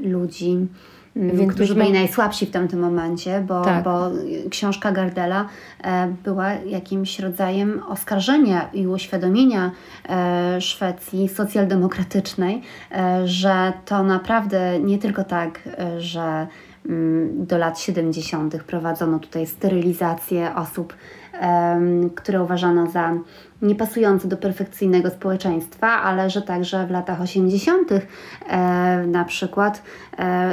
[0.04, 0.68] ludzi.
[1.16, 3.84] Więc którzy byli najsłabsi w tamtym momencie, bo, tak.
[3.84, 4.10] bo
[4.50, 5.46] książka Gardela
[5.84, 9.72] e, była jakimś rodzajem oskarżenia i uświadomienia
[10.10, 15.60] e, Szwecji socjaldemokratycznej, e, że to naprawdę nie tylko tak,
[15.98, 16.48] że
[16.90, 18.64] mm, do lat 70.
[18.64, 20.94] prowadzono tutaj sterylizację osób
[22.16, 23.14] które uważano za
[23.62, 27.92] niepasujące do perfekcyjnego społeczeństwa, ale że także w latach 80.
[27.92, 29.84] E, na przykład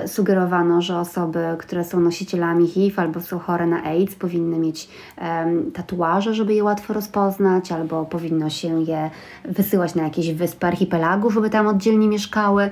[0.06, 5.46] sugerowano, że osoby, które są nosicielami HIV albo są chore na AIDS, powinny mieć e,
[5.74, 9.10] tatuaże, żeby je łatwo rozpoznać, albo powinno się je
[9.44, 12.70] wysyłać na jakieś wyspy archipelagu, żeby tam oddzielnie mieszkały.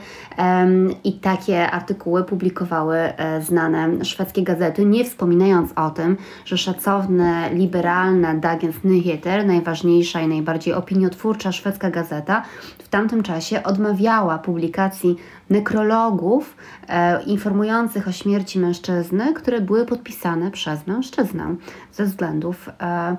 [1.04, 8.34] I takie artykuły publikowały e, znane szwedzkie gazety, nie wspominając o tym, że szacowne, liberalne
[8.34, 12.42] Dagens Nyheter, najważniejsza najbardziej opiniotwórcza szwedzka gazeta,
[12.86, 15.16] w tamtym czasie odmawiała publikacji
[15.50, 16.56] nekrologów
[16.88, 21.54] e, informujących o śmierci mężczyzny, które były podpisane przez mężczyznę
[21.92, 23.16] ze względów e,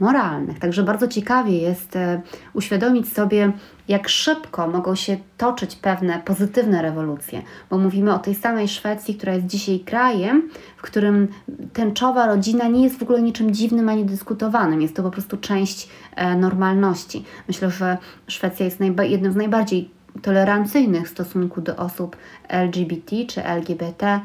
[0.00, 0.58] moralnych.
[0.58, 2.20] Także bardzo ciekawie jest e,
[2.54, 3.52] uświadomić sobie,
[3.88, 9.34] jak szybko mogą się toczyć pewne pozytywne rewolucje, bo mówimy o tej samej Szwecji, która
[9.34, 11.28] jest dzisiaj krajem, w którym
[11.72, 14.82] tęczowa rodzina nie jest w ogóle niczym dziwnym ani dyskutowanym.
[14.82, 17.24] Jest to po prostu część e, normalności.
[17.48, 19.90] Myślę, że Szwecja jest jednym z najbardziej
[20.22, 22.16] tolerancyjnych w stosunku do osób
[22.48, 24.20] LGBT czy LGBT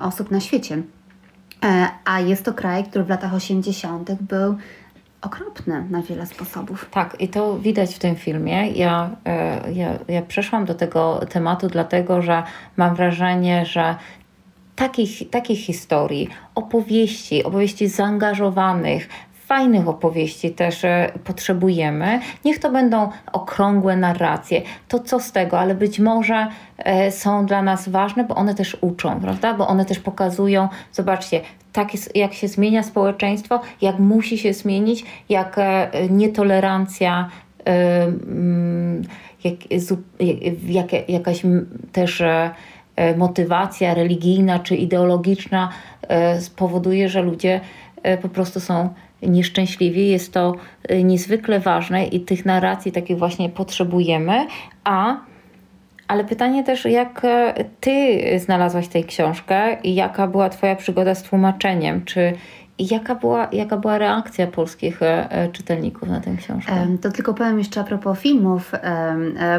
[0.00, 0.82] osób na świecie.
[1.64, 4.12] E, a jest to kraj, który w latach 80.
[4.12, 4.56] był
[5.22, 6.88] okropny na wiele sposobów.
[6.90, 8.70] Tak, i to widać w tym filmie.
[8.70, 12.42] Ja, e, ja, ja przeszłam do tego tematu, dlatego że
[12.76, 13.96] mam wrażenie, że
[14.76, 19.08] takich, takich historii, opowieści, opowieści zaangażowanych,
[19.52, 22.20] fajnych opowieści też e, potrzebujemy.
[22.44, 24.62] Niech to będą okrągłe narracje.
[24.88, 26.46] To co z tego, ale być może
[26.78, 29.54] e, są dla nas ważne, bo one też uczą, prawda?
[29.54, 31.40] Bo one też pokazują, zobaczcie,
[31.72, 37.28] tak jest, jak się zmienia społeczeństwo, jak musi się zmienić, jak e, nietolerancja,
[37.64, 39.02] mm,
[39.44, 39.54] jak,
[40.66, 41.42] jak, jakaś
[41.92, 42.22] też
[43.16, 45.68] motywacja religijna czy ideologiczna
[46.40, 47.60] spowoduje, że ludzie
[48.22, 48.88] po prostu są
[49.22, 50.08] nieszczęśliwi.
[50.08, 50.54] Jest to
[50.90, 54.46] y, niezwykle ważne i tych narracji takich właśnie potrzebujemy,
[54.84, 55.16] a
[56.08, 61.22] ale pytanie też, jak e, ty znalazłaś tę książkę i jaka była twoja przygoda z
[61.22, 62.04] tłumaczeniem?
[62.04, 62.32] Czy
[62.78, 66.72] jaka była, jaka była reakcja polskich e, e, czytelników na tę książkę?
[67.00, 68.72] To tylko powiem jeszcze a propos filmów,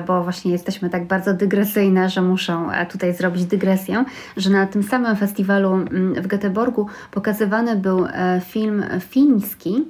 [0.08, 2.60] bo właśnie jesteśmy tak bardzo dygresyjne, że muszę
[2.92, 4.06] tutaj zrobić dygresję,
[4.38, 5.78] że na tym samym festiwalu
[6.16, 8.08] w Göteborgu pokazywany był
[8.46, 9.86] film fiński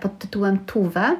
[0.00, 1.16] pod tytułem Tuwe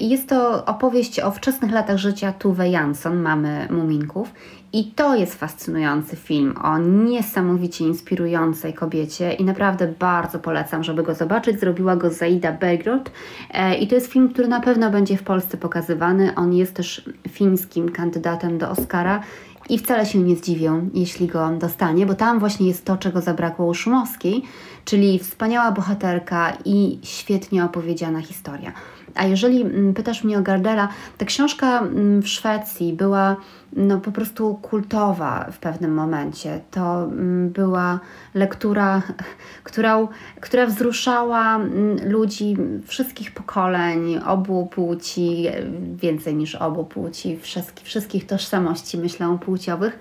[0.00, 4.32] i jest to opowieść o wczesnych latach życia Tuve Jansson, mamy Muminków.
[4.76, 11.14] I to jest fascynujący film o niesamowicie inspirującej kobiecie i naprawdę bardzo polecam, żeby go
[11.14, 11.60] zobaczyć.
[11.60, 13.10] Zrobiła go Zaida Bergroth
[13.50, 16.34] e, i to jest film, który na pewno będzie w Polsce pokazywany.
[16.34, 19.20] On jest też fińskim kandydatem do Oscara
[19.68, 23.66] i wcale się nie zdziwią, jeśli go dostanie, bo tam właśnie jest to, czego zabrakło
[23.66, 24.42] u Szumowskiej,
[24.84, 28.72] czyli wspaniała bohaterka i świetnie opowiedziana historia.
[29.16, 30.88] A jeżeli mm, pytasz mnie o Gardela,
[31.18, 33.36] ta książka mm, w Szwecji była
[33.72, 36.60] no, po prostu kultowa w pewnym momencie.
[36.70, 38.00] To mm, była
[38.34, 39.02] lektura,
[39.64, 40.08] która,
[40.40, 41.60] która wzruszała
[42.04, 42.56] ludzi
[42.86, 45.46] wszystkich pokoleń, obu płci,
[45.96, 49.98] więcej niż obu płci, wszystkich, wszystkich tożsamości, myślę, płciowych.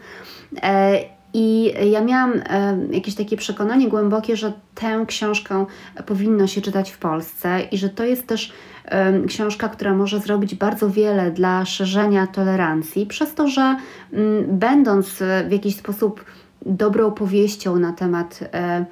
[0.64, 1.00] E,
[1.34, 5.66] I ja miałam e, jakieś takie przekonanie głębokie, że tę książkę
[6.06, 8.54] powinno się czytać w Polsce i że to jest też
[9.28, 13.76] książka, która może zrobić bardzo wiele dla szerzenia tolerancji, przez to, że
[14.14, 16.26] mm, będąc w jakiś sposób
[16.66, 18.86] dobrą powieścią na temat e,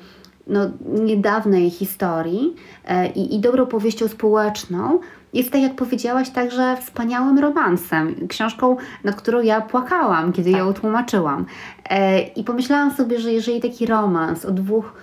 [0.48, 0.60] no,
[1.04, 5.00] niedawnej historii e, i, i dobrą powieścią społeczną,
[5.34, 10.60] jest, tak jak powiedziałaś, także wspaniałym romansem, książką, nad którą ja płakałam, kiedy tak.
[10.60, 11.46] ją tłumaczyłam.
[11.90, 14.94] E, I pomyślałam sobie, że jeżeli taki romans o dwóch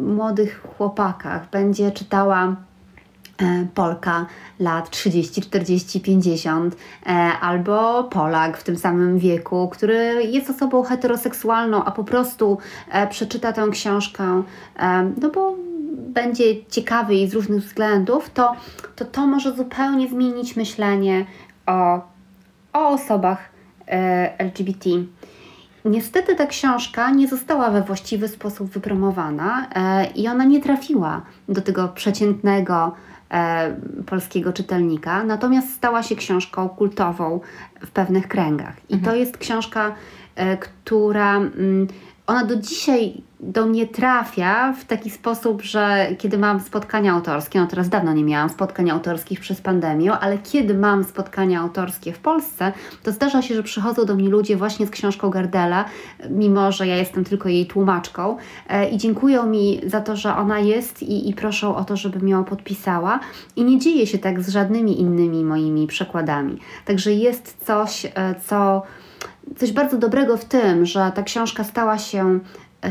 [0.00, 2.73] młodych chłopakach będzie czytała E,
[3.74, 4.26] Polka
[4.60, 6.76] lat 30, 40, 50,
[7.40, 12.58] albo Polak w tym samym wieku, który jest osobą heteroseksualną, a po prostu
[12.90, 14.42] e, przeczyta tę książkę,
[14.78, 15.54] e, no bo
[15.92, 18.52] będzie ciekawy i z różnych względów, to,
[18.96, 21.26] to to może zupełnie zmienić myślenie
[21.66, 22.00] o,
[22.72, 23.38] o osobach
[24.38, 24.90] LGBT.
[25.84, 29.66] Niestety ta książka nie została we właściwy sposób wypromowana
[30.14, 33.13] i ona nie trafiła do tego przeciętnego E,
[34.06, 37.40] polskiego czytelnika, natomiast stała się książką kultową
[37.80, 38.76] w pewnych kręgach.
[38.88, 39.02] I mhm.
[39.12, 39.94] to jest książka,
[40.34, 41.86] e, która mm,
[42.26, 47.66] ona do dzisiaj do mnie trafia w taki sposób, że kiedy mam spotkania autorskie, no
[47.66, 52.72] teraz dawno nie miałam spotkań autorskich przez pandemię, ale kiedy mam spotkania autorskie w Polsce,
[53.02, 55.84] to zdarza się, że przychodzą do mnie ludzie właśnie z książką Gardela,
[56.30, 58.36] mimo że ja jestem tylko jej tłumaczką
[58.68, 62.28] e, i dziękują mi za to, że ona jest i, i proszą o to, żebym
[62.28, 63.20] ją podpisała
[63.56, 66.58] i nie dzieje się tak z żadnymi innymi moimi przekładami.
[66.84, 68.82] Także jest coś, e, co
[69.56, 72.40] coś bardzo dobrego w tym, że ta książka stała się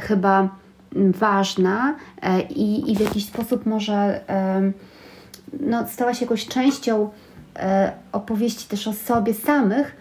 [0.01, 0.49] chyba
[0.95, 4.21] ważna e, i, i w jakiś sposób może
[5.59, 7.09] no, stała się jakąś częścią
[7.55, 9.95] e, opowieści też o sobie samych,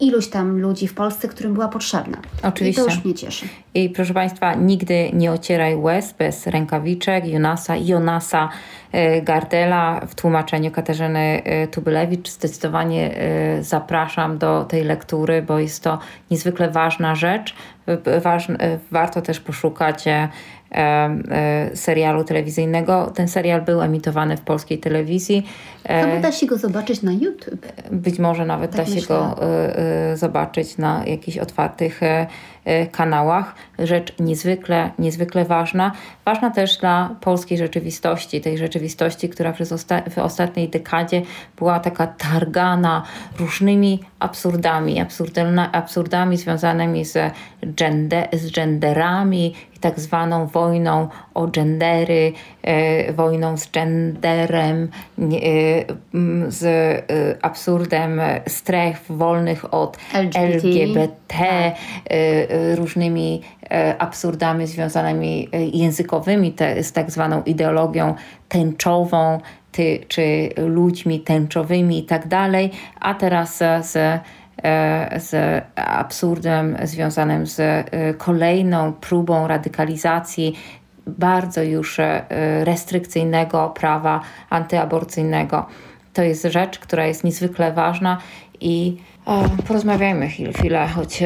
[0.00, 2.18] iluś tam ludzi w Polsce, którym była potrzebna.
[2.42, 2.82] Oczywiście.
[2.82, 3.46] I to już mnie cieszy.
[3.74, 8.48] I proszę Państwa, nigdy nie ocieraj łez bez rękawiczek Jonasa, Jonasa
[8.92, 12.28] e, Gardela w tłumaczeniu Katarzyny e, Tubylewicz.
[12.28, 15.98] Zdecydowanie e, zapraszam do tej lektury, bo jest to
[16.30, 17.54] niezwykle ważna rzecz.
[18.90, 20.04] Warto też poszukać
[21.74, 23.12] serialu telewizyjnego.
[23.14, 25.46] Ten serial był emitowany w polskiej telewizji.
[25.86, 27.66] Chyba da się go zobaczyć na YouTube.
[27.90, 29.00] Być może nawet tak da myślę.
[29.00, 29.36] się go
[30.14, 32.00] zobaczyć na jakichś otwartych
[32.92, 33.54] kanałach.
[33.78, 35.92] Rzecz niezwykle, niezwykle ważna.
[36.24, 41.22] Ważna też dla polskiej rzeczywistości, tej rzeczywistości, która przez osta w ostatniej dekadzie
[41.58, 43.02] była taka targana
[43.38, 45.00] różnymi absurdami,
[45.72, 49.54] absurdami związanymi z, gender, z genderami
[49.86, 52.32] tak zwaną wojną o gendery,
[52.62, 55.28] e, wojną z genderem, e,
[56.48, 57.02] z e,
[57.42, 61.72] absurdem stref wolnych od LGBT, LGBT
[62.74, 63.42] różnymi
[63.98, 68.14] absurdami związanymi językowymi, te, z tak zwaną ideologią
[68.48, 69.40] tęczową,
[69.72, 72.70] ty, czy ludźmi tęczowymi i tak dalej,
[73.00, 74.20] a teraz z
[75.16, 80.58] z absurdem związanym z e, kolejną próbą radykalizacji
[81.06, 82.24] bardzo już e,
[82.64, 85.66] restrykcyjnego prawa antyaborcyjnego.
[86.12, 88.18] To jest rzecz, która jest niezwykle ważna
[88.60, 88.96] i
[89.66, 91.22] porozmawiajmy chwilę, chwilę choć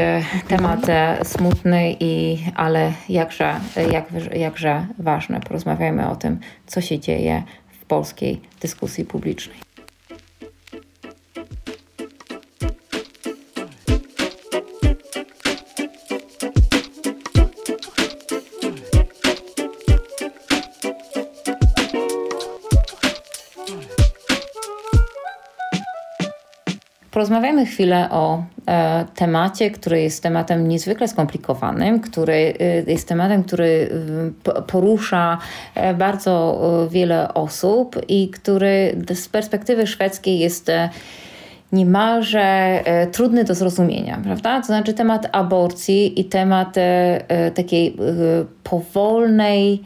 [0.49, 0.80] temat
[1.22, 3.61] smutny, i, ale jakże,
[3.93, 4.05] jak,
[4.36, 5.41] jakże ważny.
[5.41, 7.43] Porozmawiajmy o tym, co się dzieje
[7.80, 9.70] w polskiej dyskusji publicznej.
[27.21, 33.91] Porozmawiamy chwilę o e, temacie, który jest tematem niezwykle skomplikowanym, który e, jest tematem, który
[34.57, 35.39] e, porusza
[35.75, 40.91] e, bardzo e, wiele osób i który z perspektywy szwedzkiej jest e,
[41.73, 42.81] niemalże
[43.12, 44.61] trudny do zrozumienia, prawda?
[44.61, 46.75] To znaczy temat aborcji i temat
[47.55, 47.97] takiej
[48.64, 49.85] powolnej,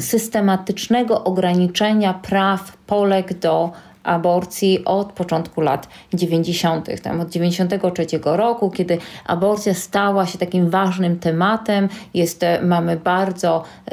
[0.00, 3.72] systematycznego ograniczenia praw Polek do
[4.02, 11.18] aborcji od początku lat 90., tam od 93 roku, kiedy aborcja stała się takim ważnym
[11.18, 11.88] tematem.
[12.14, 13.64] Jest, e, mamy bardzo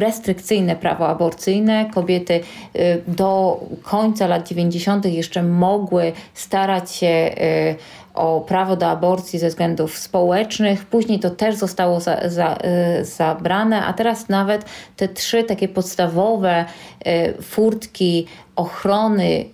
[0.00, 1.90] restrykcyjne prawo aborcyjne.
[1.94, 2.40] Kobiety
[2.76, 5.04] y, do końca lat 90.
[5.04, 10.86] jeszcze mogły starać się y, o prawo do aborcji ze względów społecznych.
[10.86, 12.56] Później to też zostało za, za,
[13.00, 14.64] y, zabrane, a teraz nawet
[14.96, 16.64] te trzy takie podstawowe
[17.06, 19.44] y, furtki ochrony y,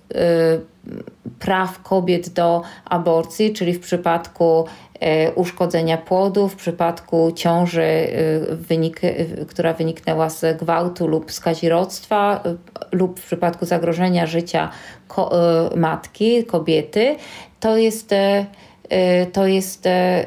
[1.38, 4.64] praw kobiet do aborcji, czyli w przypadku
[5.34, 8.08] uszkodzenia płodu, w przypadku ciąży,
[8.50, 9.00] wynik,
[9.48, 12.42] która wyniknęła z gwałtu lub skazirodztwa,
[12.92, 14.70] lub w przypadku zagrożenia życia
[15.76, 17.16] matki, kobiety,
[17.64, 18.46] to jest, e,
[18.88, 20.26] e, to jest e,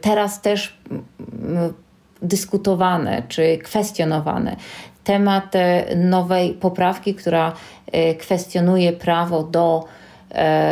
[0.00, 0.78] teraz też
[2.22, 4.56] dyskutowane czy kwestionowane.
[5.04, 5.52] Temat
[5.96, 7.52] nowej poprawki, która
[8.18, 9.84] kwestionuje prawo do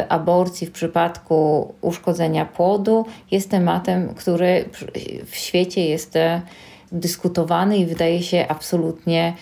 [0.09, 4.69] aborcji w przypadku uszkodzenia płodu, jest tematem, który
[5.27, 6.15] w świecie jest
[6.93, 9.35] dyskutowany i wydaje się absolutnie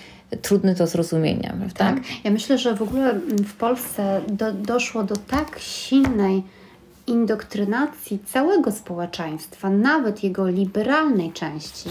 [0.42, 1.54] trudny do zrozumienia.
[1.58, 1.78] Prawda?
[1.78, 3.14] Tak, ja myślę, że w ogóle
[3.44, 6.42] w Polsce do, doszło do tak silnej
[7.06, 11.88] indoktrynacji całego społeczeństwa, nawet jego liberalnej części,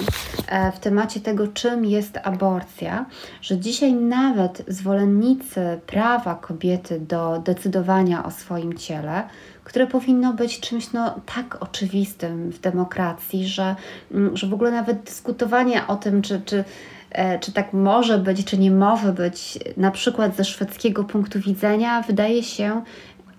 [0.48, 3.06] e, w temacie tego, czym jest aborcja,
[3.42, 9.24] że dzisiaj nawet zwolennicy prawa kobiety do decydowania o swoim ciele,
[9.64, 13.76] które powinno być czymś no, tak oczywistym w demokracji, że,
[14.12, 16.64] mm, że w ogóle nawet dyskutowanie o tym, czy, czy
[17.12, 22.02] e, czy tak może być, czy nie może być, na przykład ze szwedzkiego punktu widzenia,
[22.02, 22.82] wydaje się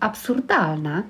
[0.01, 1.03] absurdalne.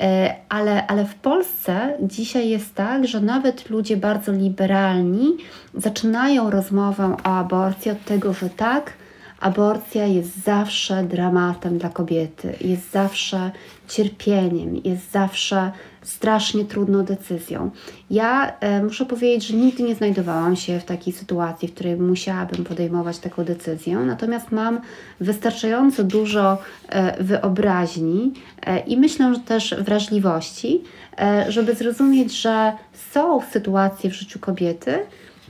[0.00, 5.36] E, ale, ale w Polsce dzisiaj jest tak, że nawet ludzie bardzo liberalni
[5.74, 8.92] zaczynają rozmowę o aborcji od tego, że tak,
[9.40, 13.50] aborcja jest zawsze dramatem dla kobiety, jest zawsze
[13.90, 15.72] cierpieniem, jest zawsze
[16.02, 17.70] strasznie trudną decyzją.
[18.10, 22.64] Ja e, muszę powiedzieć, że nigdy nie znajdowałam się w takiej sytuacji, w której musiałabym
[22.64, 24.80] podejmować taką decyzję, natomiast mam
[25.20, 28.32] wystarczająco dużo e, wyobraźni
[28.66, 30.82] e, i myślę, że też wrażliwości,
[31.18, 32.72] e, żeby zrozumieć, że
[33.12, 34.98] są sytuacje w życiu kobiety,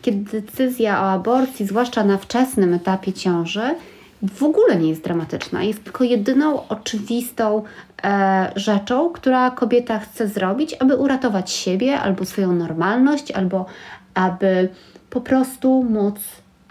[0.03, 3.75] kiedy decyzja o aborcji, zwłaszcza na wczesnym etapie ciąży,
[4.23, 5.63] w ogóle nie jest dramatyczna.
[5.63, 7.63] Jest tylko jedyną oczywistą
[8.05, 13.67] e, rzeczą, która kobieta chce zrobić, aby uratować siebie albo swoją normalność, albo
[14.15, 14.69] aby
[15.11, 16.17] po prostu móc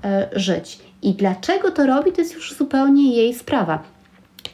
[0.03, 0.79] e, żyć.
[1.01, 3.83] I dlaczego to robi, to jest już zupełnie jej sprawa.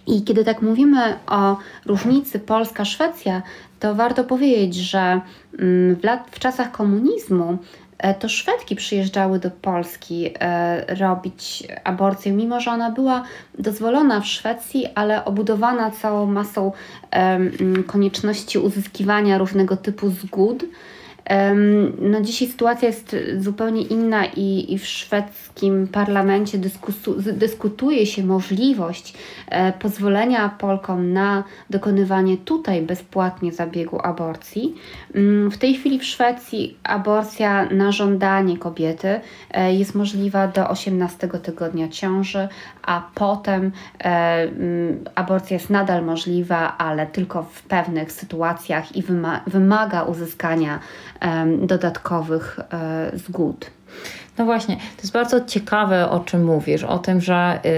[0.07, 3.41] I kiedy tak mówimy o różnicy Polska-Szwecja,
[3.79, 5.21] to warto powiedzieć, że
[5.59, 7.57] mm, w, lat, w czasach komunizmu
[8.19, 10.33] to Szwedki przyjeżdżały do Polski
[10.87, 13.23] robić aborcję, mimo że ona była
[13.59, 16.71] dozwolona w Szwecji, ale obudowana całą masą
[17.87, 20.65] konieczności uzyskiwania różnego typu zgód.
[22.01, 26.57] No dzisiaj sytuacja jest zupełnie inna i, i w szwedzkim parlamencie
[27.33, 29.13] dyskutuje się możliwość
[29.49, 34.75] e, pozwolenia Polkom na dokonywanie tutaj bezpłatnie zabiegu aborcji.
[35.15, 39.19] Mm, w tej chwili w Szwecji aborcja na żądanie kobiety
[39.51, 42.47] e, jest możliwa do 18 tygodnia ciąży,
[42.81, 44.07] a potem e,
[44.41, 49.03] mm, aborcja jest nadal możliwa, ale tylko w pewnych sytuacjach i
[49.47, 50.79] wymaga uzyskania
[51.67, 53.71] dodatkowych e, zgód.
[54.37, 57.69] No właśnie, to jest bardzo ciekawe, o czym mówisz, o tym, że y,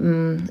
[0.00, 0.46] mm,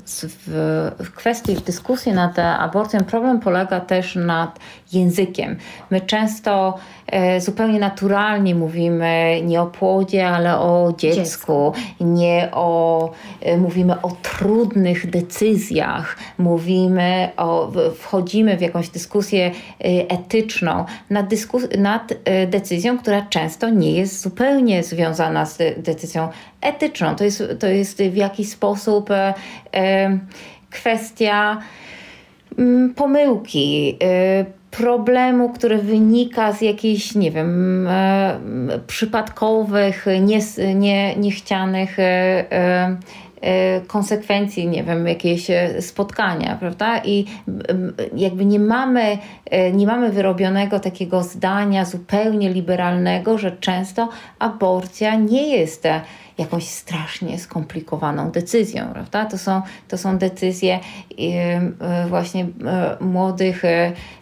[0.98, 4.58] w kwestii dyskusji nad aborcją problem polega też nad
[4.92, 5.56] językiem.
[5.90, 11.72] My często e, zupełnie naturalnie mówimy nie o płodzie, ale o dziecku, dziecku.
[12.00, 13.10] nie o,
[13.40, 19.50] e, mówimy o trudnych decyzjach, mówimy o, wchodzimy w jakąś dyskusję
[20.08, 22.12] etyczną nad, dyskus- nad
[22.46, 26.28] decyzją, która często nie jest zupełnie związana z decyzją
[26.60, 27.16] etyczną.
[27.16, 29.34] To jest, to jest w jakiś sposób e,
[29.74, 30.18] e,
[30.70, 31.60] kwestia
[32.58, 34.44] mm, pomyłki, e,
[34.76, 37.88] problemu, który wynika z jakichś, nie wiem,
[38.86, 40.38] przypadkowych, nie,
[40.74, 41.96] nie, niechcianych
[43.86, 45.46] konsekwencji, nie wiem, jakieś
[45.80, 46.98] spotkania, prawda?
[47.04, 47.24] I
[48.16, 49.18] jakby nie mamy,
[49.72, 54.08] nie mamy wyrobionego takiego zdania zupełnie liberalnego, że często
[54.38, 55.88] aborcja nie jest
[56.38, 59.24] jakąś strasznie skomplikowaną decyzją, prawda?
[59.24, 60.80] To są, to są decyzje
[62.08, 62.46] właśnie
[63.00, 63.62] młodych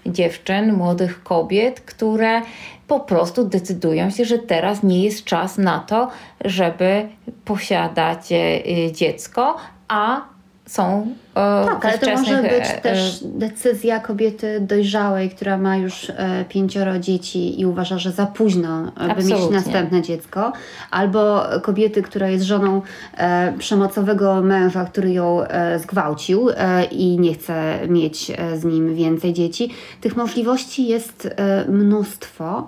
[0.06, 2.42] dziewczyn, młodych kobiet, które
[2.88, 6.10] po prostu decydują się, że teraz nie jest czas na to,
[6.44, 7.08] żeby
[7.44, 8.28] posiadać
[8.92, 9.56] dziecko,
[9.88, 10.33] a
[10.66, 16.10] są e, Tak, ale to może być e, też decyzja kobiety dojrzałej, która ma już
[16.10, 20.52] e, pięcioro dzieci i uważa, że za późno, by mieć następne dziecko,
[20.90, 22.82] albo kobiety, która jest żoną
[23.58, 25.40] przemocowego męża, który ją
[25.78, 26.48] zgwałcił
[26.90, 29.70] i nie chce mieć z nim więcej dzieci.
[30.00, 31.28] Tych możliwości jest
[31.68, 32.66] mnóstwo.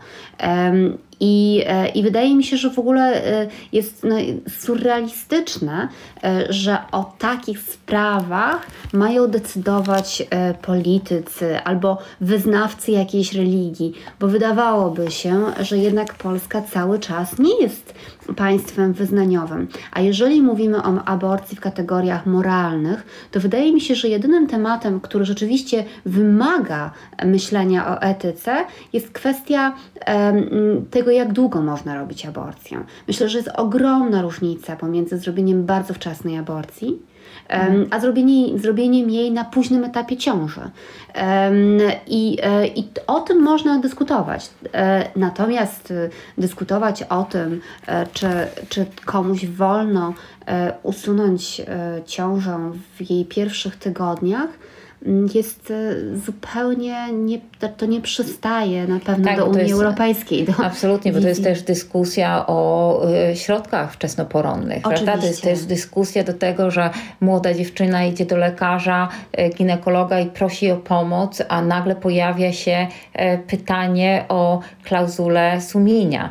[1.20, 4.16] I, e, I wydaje mi się, że w ogóle e, jest no,
[4.58, 5.88] surrealistyczne,
[6.24, 10.22] e, że o takich sprawach mają decydować
[10.62, 17.94] politycy albo wyznawcy jakiejś religii, bo wydawałoby się, że jednak Polska cały czas nie jest
[18.36, 19.68] państwem wyznaniowym.
[19.92, 25.00] A jeżeli mówimy o aborcji w kategoriach moralnych, to wydaje mi się, że jedynym tematem,
[25.00, 26.90] który rzeczywiście wymaga
[27.24, 28.56] myślenia o etyce,
[28.92, 29.74] jest kwestia
[30.06, 32.84] um, tego, jak długo można robić aborcję.
[33.08, 36.98] Myślę, że jest ogromna różnica pomiędzy zrobieniem bardzo wczesnej aborcji,
[37.48, 37.86] Mhm.
[37.90, 40.60] a zrobienie, zrobieniem jej na późnym etapie ciąży.
[42.06, 44.50] I, e, I o tym można dyskutować.
[44.74, 47.60] E, natomiast e, dyskutować o tym,
[48.12, 48.28] czy,
[48.68, 50.14] czy komuś wolno
[50.82, 51.62] usunąć
[52.06, 54.48] ciążę w jej pierwszych tygodniach,
[55.34, 57.40] jest e, zupełnie, nie,
[57.76, 60.44] to nie przystaje na pewno tak, do Unii jest, Europejskiej.
[60.44, 63.00] Do absolutnie, bo to jest też dyskusja o
[63.32, 64.82] y, środkach wczesnoporonnych.
[64.82, 65.18] Prawda?
[65.18, 66.90] To, jest, jest dyskusja do tego, że
[67.20, 69.08] młoda dziewczyna idzie do lekarza,
[69.40, 72.86] y, ginekologa i prosi o pomoc, a nagle pojawia się
[73.46, 76.30] pytanie o klauzulę sumienia.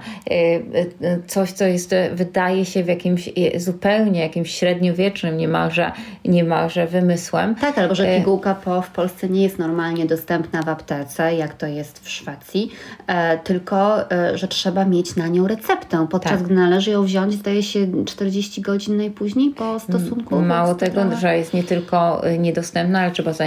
[1.28, 5.92] Coś, co jest, wydaje się w jakimś zupełnie jakimś średniowiecznym niemalże,
[6.26, 7.56] niemalże wymysłem.
[7.56, 11.68] Tak, albo że pigułka po w Polsce nie jest normalnie dostępna w aptece, jak to
[11.68, 12.72] jest w Szwecji,
[13.08, 16.44] e, tylko e, że trzeba mieć na nią receptę, podczas tak.
[16.44, 20.42] gdy należy ją wziąć, zdaje się, 40 godzin najpóźniej po stosunku.
[20.42, 21.18] Mało tego, trochę...
[21.18, 23.46] że jest nie tylko e, niedostępna, ale trzeba za,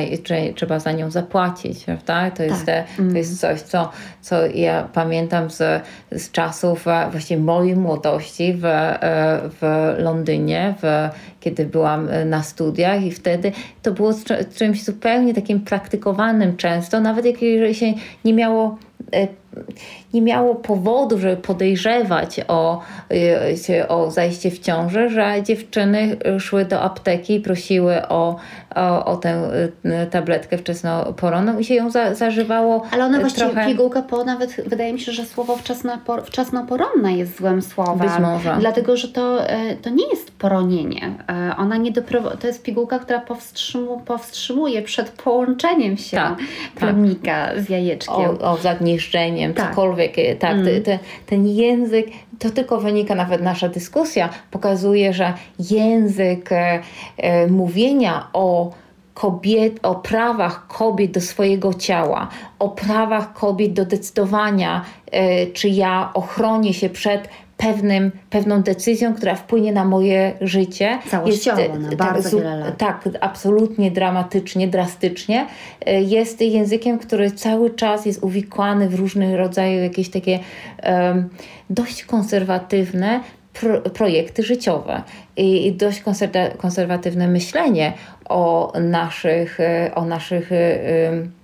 [0.54, 2.30] trzeba za nią zapłacić, prawda?
[2.30, 2.86] To jest, tak.
[2.96, 3.56] to jest mm.
[3.56, 3.90] coś, co,
[4.20, 8.62] co ja pamiętam z, z czasów właśnie mojej młodości w,
[9.60, 11.08] w Londynie, w,
[11.40, 13.52] kiedy byłam na studiach i wtedy
[13.82, 14.12] to było
[14.54, 17.94] czymś zupełnie zupełnie takim praktykowanym często, nawet jeżeli się
[18.24, 18.78] nie miało
[19.12, 19.28] e,
[20.14, 22.80] nie miało powodu, żeby podejrzewać o,
[23.68, 28.36] y, o zajście w ciąży, że dziewczyny szły do apteki i prosiły o,
[28.74, 29.50] o, o tę
[29.84, 33.66] y, tabletkę wczesnoporonną i się ją za, zażywało Ale ona y, właściwie, trochę...
[33.66, 38.08] pigułka po, nawet wydaje mi się, że słowo wczesnopor, wczesnoporonna jest złym słowem.
[38.08, 38.56] Być może.
[38.60, 39.38] Dlatego, że to,
[39.82, 41.14] to nie jest poronienie.
[41.58, 46.38] Ona nie doprowadza, to jest pigułka, która powstrzymu, powstrzymuje przed połączeniem się tak,
[46.74, 47.60] plemnika tak.
[47.60, 48.14] z jajeczkiem.
[48.14, 48.58] O, o
[49.38, 49.70] myśleniem, tak.
[49.70, 50.16] cokolwiek.
[50.38, 50.82] Tak, mm.
[50.82, 52.06] te, ten język,
[52.38, 55.34] to tylko wynika, nawet nasza dyskusja pokazuje, że
[55.70, 56.80] język e,
[57.16, 58.72] e, mówienia o
[59.14, 62.28] kobiet, o prawach kobiet do swojego ciała,
[62.58, 67.28] o prawach kobiet do decydowania, e, czy ja ochronię się przed
[67.58, 70.98] pewnym, pewną decyzją, która wpłynie na moje życie.
[71.10, 72.78] Całościowo, jest, na tak, bardzo wiele lat.
[72.78, 75.46] Tak, absolutnie dramatycznie, drastycznie.
[75.86, 80.38] E, jest językiem, który cały czas jest uwikłany w różnych rodzajów jakieś takie
[80.82, 81.28] um,
[81.70, 83.20] dość konserwatywne
[83.52, 85.02] pro, projekty życiowe
[85.36, 86.02] i, i dość
[86.58, 87.92] konserwatywne myślenie
[88.28, 90.50] o naszych, e, o naszych
[91.10, 91.37] um,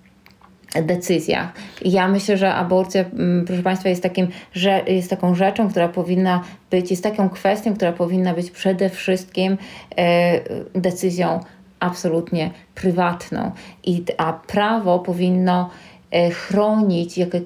[0.82, 1.52] decyzjach.
[1.84, 6.42] ja myślę, że aborcja, mm, proszę Państwa, jest, takim, że jest taką rzeczą, która powinna
[6.70, 9.58] być, jest taką kwestią, która powinna być przede wszystkim
[9.96, 10.40] e,
[10.74, 11.40] decyzją
[11.80, 13.52] absolutnie prywatną.
[13.84, 15.70] I, a prawo powinno
[16.10, 17.40] e, chronić jak, e,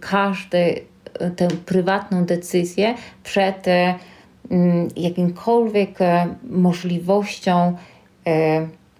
[0.00, 0.80] każdy
[1.36, 2.94] tę prywatną decyzję
[3.24, 5.98] przed mm, jakimkolwiek
[6.50, 7.76] możliwością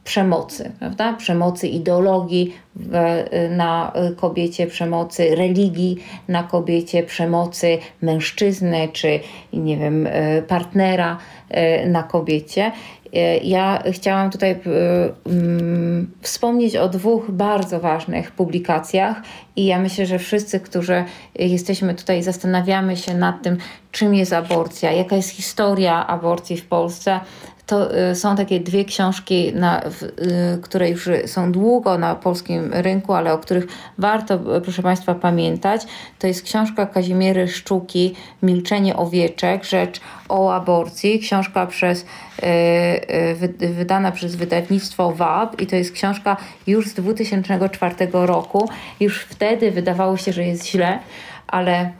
[0.04, 1.12] przemocy, prawda?
[1.12, 2.54] Przemocy ideologii
[3.50, 5.96] na kobiecie, przemocy religii
[6.28, 9.20] na kobiecie, przemocy mężczyzny czy
[9.52, 10.08] nie wiem,
[10.48, 12.72] partnera e, na kobiecie.
[13.12, 14.56] E, ja chciałam tutaj
[15.26, 19.22] um, wspomnieć o dwóch bardzo ważnych publikacjach
[19.56, 23.56] i ja myślę, że wszyscy, którzy jesteśmy tutaj, zastanawiamy się nad tym,
[23.92, 27.20] czym jest aborcja, jaka jest historia aborcji w Polsce,
[27.70, 33.12] to y, są takie dwie książki, na, y, które już są długo na polskim rynku,
[33.14, 33.66] ale o których
[33.98, 35.82] warto, y, proszę Państwa, pamiętać.
[36.18, 41.18] To jest książka Kazimiery Szczuki Milczenie owieczek, rzecz o aborcji.
[41.18, 42.06] Książka przez,
[43.58, 48.68] wydana przez wydawnictwo WAB i to jest książka już z 2004 roku.
[49.00, 50.98] Już wtedy wydawało się, że jest źle,
[51.46, 51.92] ale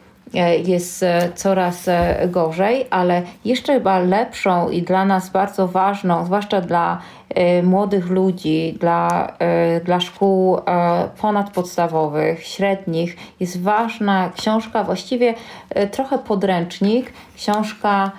[0.65, 6.61] jest e, coraz e, gorzej, ale jeszcze chyba lepszą i dla nas bardzo ważną, zwłaszcza
[6.61, 6.99] dla
[7.63, 9.33] młodych ludzi, dla,
[9.85, 10.59] dla szkół
[11.21, 15.35] ponadpodstawowych, średnich jest ważna książka, właściwie
[15.91, 18.13] trochę podręcznik, książka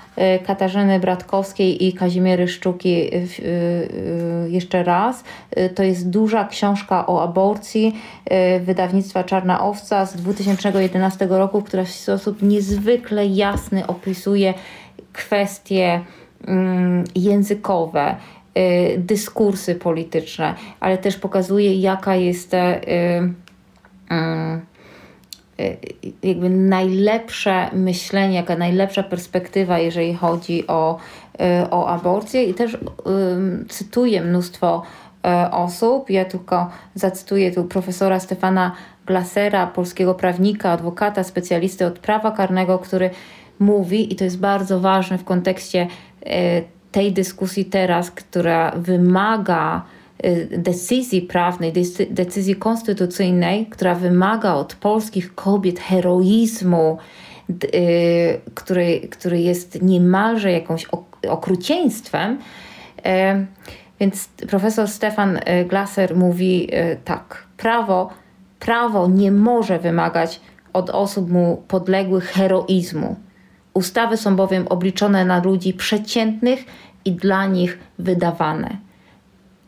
[0.45, 3.09] Katarzyny Bratkowskiej i Kazimiery Szczuki
[4.47, 5.23] jeszcze raz.
[5.75, 7.95] To jest duża książka o aborcji
[8.61, 14.53] wydawnictwa Czarna Owca z 2011 roku, która w sposób niezwykle jasny opisuje
[15.13, 16.01] kwestie
[16.47, 18.15] mm, językowe,
[18.57, 23.31] Y, dyskursy polityczne, ale też pokazuje, jaka jest y, y,
[26.23, 30.97] jakby najlepsze myślenie, jaka najlepsza perspektywa, jeżeli chodzi o,
[31.71, 32.77] o aborcję i też
[33.69, 34.83] cytuję mnóstwo
[35.51, 36.09] osób.
[36.09, 38.71] Ja tylko zacytuję tu profesora Stefana
[39.05, 43.09] Glasera, polskiego prawnika, adwokata, specjalisty od prawa karnego, który
[43.59, 45.87] mówi, i to jest bardzo ważne w kontekście
[46.91, 50.00] tej dyskusji teraz, która wymaga y,
[50.57, 51.73] decyzji prawnej,
[52.09, 56.97] decyzji konstytucyjnej, która wymaga od polskich kobiet heroizmu,
[57.49, 60.87] y, który, który jest niemalże jakąś
[61.29, 62.37] okrucieństwem.
[63.05, 63.45] E,
[63.99, 66.69] więc profesor Stefan y, Glaser mówi
[67.05, 68.09] tak: prawo,
[68.59, 70.41] prawo nie może wymagać
[70.73, 73.15] od osób mu podległych heroizmu
[73.73, 76.65] Ustawy są bowiem obliczone na ludzi przeciętnych
[77.05, 78.77] i dla nich wydawane.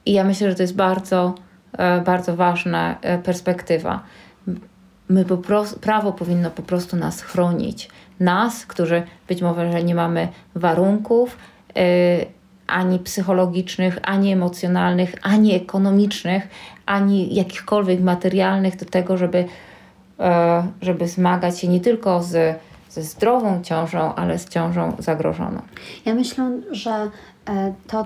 [0.06, 1.36] I ja myślę, że to jest bardzo,
[1.78, 4.04] e, bardzo ważna e, perspektywa.
[5.10, 7.90] My po prostu, prawo powinno po prostu nas chronić.
[8.20, 11.38] Nas, którzy być może nie mamy warunków
[11.76, 11.84] yy,
[12.68, 16.48] ani psychologicznych, ani emocjonalnych, ani ekonomicznych,
[16.86, 19.38] ani jakichkolwiek materialnych do tego, żeby,
[20.20, 20.26] yy,
[20.82, 22.60] żeby zmagać się nie tylko z
[22.94, 25.62] ze zdrową ciążą, ale z ciążą zagrożoną.
[26.06, 27.10] Ja myślę, że
[27.88, 28.06] to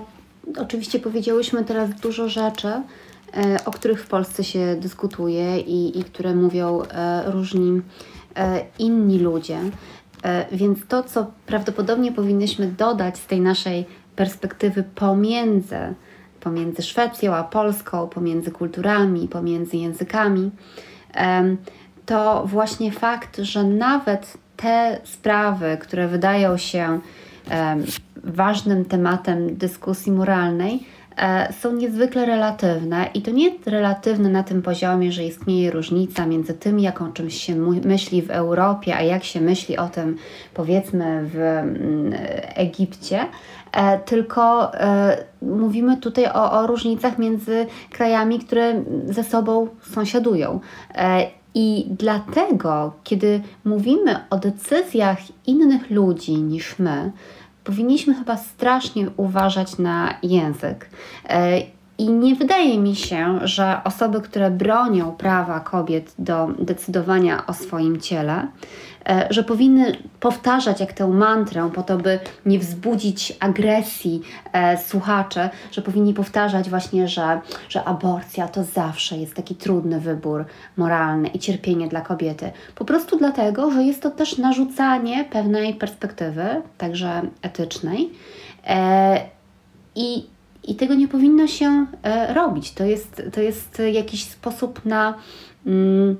[0.56, 2.82] oczywiście powiedziałyśmy teraz dużo rzeczy, e,
[3.64, 7.82] o których w Polsce się dyskutuje i, i które mówią e, różni
[8.78, 9.58] inni ludzie.
[10.52, 13.86] Więc to, co prawdopodobnie powinnyśmy dodać z tej naszej
[14.16, 15.78] perspektywy pomiędzy,
[16.40, 20.50] pomiędzy Szwecją a Polską, pomiędzy kulturami, pomiędzy językami,
[22.06, 27.00] to właśnie fakt, że nawet te sprawy, które wydają się
[28.28, 35.12] ważnym tematem dyskusji moralnej, e, są niezwykle relatywne i to nie relatywne na tym poziomie,
[35.12, 39.76] że istnieje różnica między tym, jaką czymś się myśli w Europie, a jak się myśli
[39.76, 40.16] o tym
[40.54, 42.12] powiedzmy w mm,
[42.54, 43.20] Egipcie,
[43.72, 50.60] e, tylko e, mówimy tutaj o, o różnicach między krajami, które ze sobą sąsiadują.
[51.54, 57.12] I dlatego, kiedy mówimy o decyzjach innych ludzi niż my,
[57.68, 60.90] powinniśmy chyba strasznie uważać na język.
[61.28, 61.60] E,
[61.98, 68.00] I nie wydaje mi się, że osoby, które bronią prawa kobiet do decydowania o swoim
[68.00, 68.46] ciele,
[69.30, 75.82] że powinny powtarzać jak tę mantrę po to, by nie wzbudzić agresji e, słuchaczy, że
[75.82, 80.44] powinni powtarzać właśnie, że, że aborcja to zawsze jest taki trudny wybór
[80.76, 82.50] moralny i cierpienie dla kobiety.
[82.74, 88.10] Po prostu dlatego, że jest to też narzucanie pewnej perspektywy, także etycznej.
[88.66, 89.20] E,
[89.94, 90.26] I
[90.64, 92.72] i tego nie powinno się e, robić.
[92.72, 95.14] To jest, to jest jakiś sposób na.
[95.66, 96.16] Mm,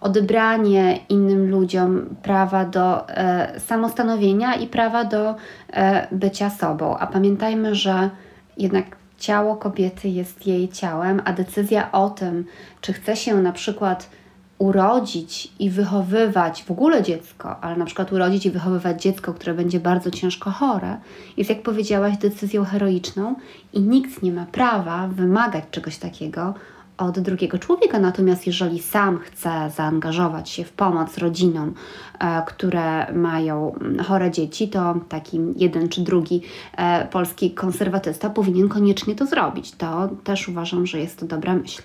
[0.00, 5.34] odebranie innym ludziom prawa do e, samostanowienia i prawa do
[5.72, 6.96] e, bycia sobą.
[6.98, 8.10] A pamiętajmy, że
[8.56, 12.44] jednak ciało kobiety jest jej ciałem, a decyzja o tym,
[12.80, 14.10] czy chce się na przykład
[14.58, 19.80] urodzić i wychowywać w ogóle dziecko, ale na przykład urodzić i wychowywać dziecko, które będzie
[19.80, 20.96] bardzo ciężko chore,
[21.36, 23.34] jest, jak powiedziałaś, decyzją heroiczną
[23.72, 26.54] i nikt nie ma prawa wymagać czegoś takiego
[27.00, 27.98] od drugiego człowieka.
[27.98, 31.74] Natomiast jeżeli sam chce zaangażować się w pomoc rodzinom,
[32.20, 36.42] e, które mają mm, chore dzieci, to taki jeden czy drugi
[36.76, 39.72] e, polski konserwatysta powinien koniecznie to zrobić.
[39.72, 41.82] To też uważam, że jest to dobra myśl.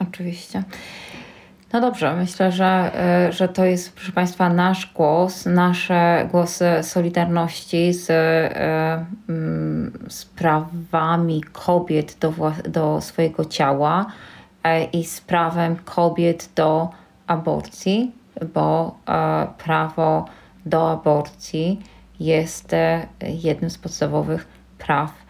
[0.00, 0.62] Oczywiście.
[1.72, 7.92] No dobrze, myślę, że, e, że to jest, proszę Państwa, nasz głos, nasze głosy solidarności
[7.92, 8.10] z,
[9.28, 12.32] mm, z prawami kobiet do,
[12.68, 14.06] do swojego ciała
[14.92, 16.88] i z prawem kobiet do
[17.26, 18.12] aborcji,
[18.54, 20.24] bo e, prawo
[20.66, 21.80] do aborcji
[22.20, 24.46] jest e, jednym z podstawowych
[24.78, 25.28] praw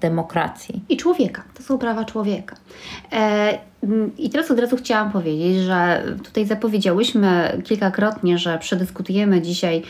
[0.00, 0.84] demokracji.
[0.88, 1.42] I człowieka.
[1.54, 2.56] To są prawa człowieka.
[4.18, 9.82] I teraz od razu chciałam powiedzieć, że tutaj zapowiedziałyśmy kilkakrotnie, że przedyskutujemy dzisiaj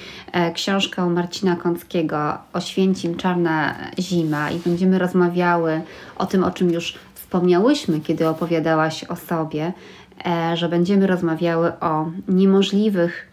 [0.54, 5.82] książkę Marcina Kąckiego Oświęcim Czarna Zima i będziemy rozmawiały
[6.16, 6.98] o tym, o czym już
[7.32, 9.72] wspomniałyśmy, kiedy opowiadałaś o sobie,
[10.26, 13.28] e, że będziemy rozmawiały o niemożliwych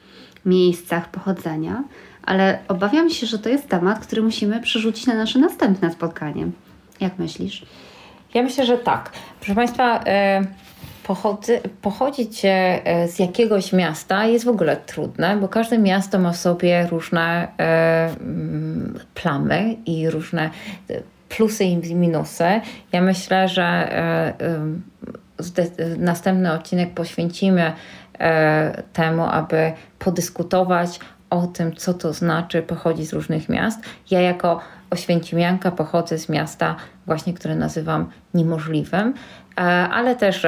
[0.45, 1.83] miejscach pochodzenia,
[2.23, 6.47] ale obawiam się, że to jest temat, który musimy przerzucić na nasze następne spotkanie.
[6.99, 7.65] Jak myślisz?
[8.33, 9.11] Ja myślę, że tak.
[9.39, 10.41] Proszę Państwa, e,
[11.03, 16.37] pochodzy, pochodzić e, z jakiegoś miasta jest w ogóle trudne, bo każde miasto ma w
[16.37, 17.47] sobie różne
[19.13, 20.49] plamy i różne
[21.29, 22.61] plusy i minusy.
[22.91, 24.33] Ja myślę, że e,
[25.97, 27.73] następny odcinek poświęcimy
[28.19, 30.99] e, temu, aby podyskutować
[31.29, 33.79] o tym, co to znaczy pochodzić z różnych miast.
[34.11, 34.59] Ja jako
[34.91, 36.75] Oświęcimianka pochodzę z miasta
[37.05, 39.13] właśnie, które nazywam niemożliwym, e,
[39.91, 40.47] ale też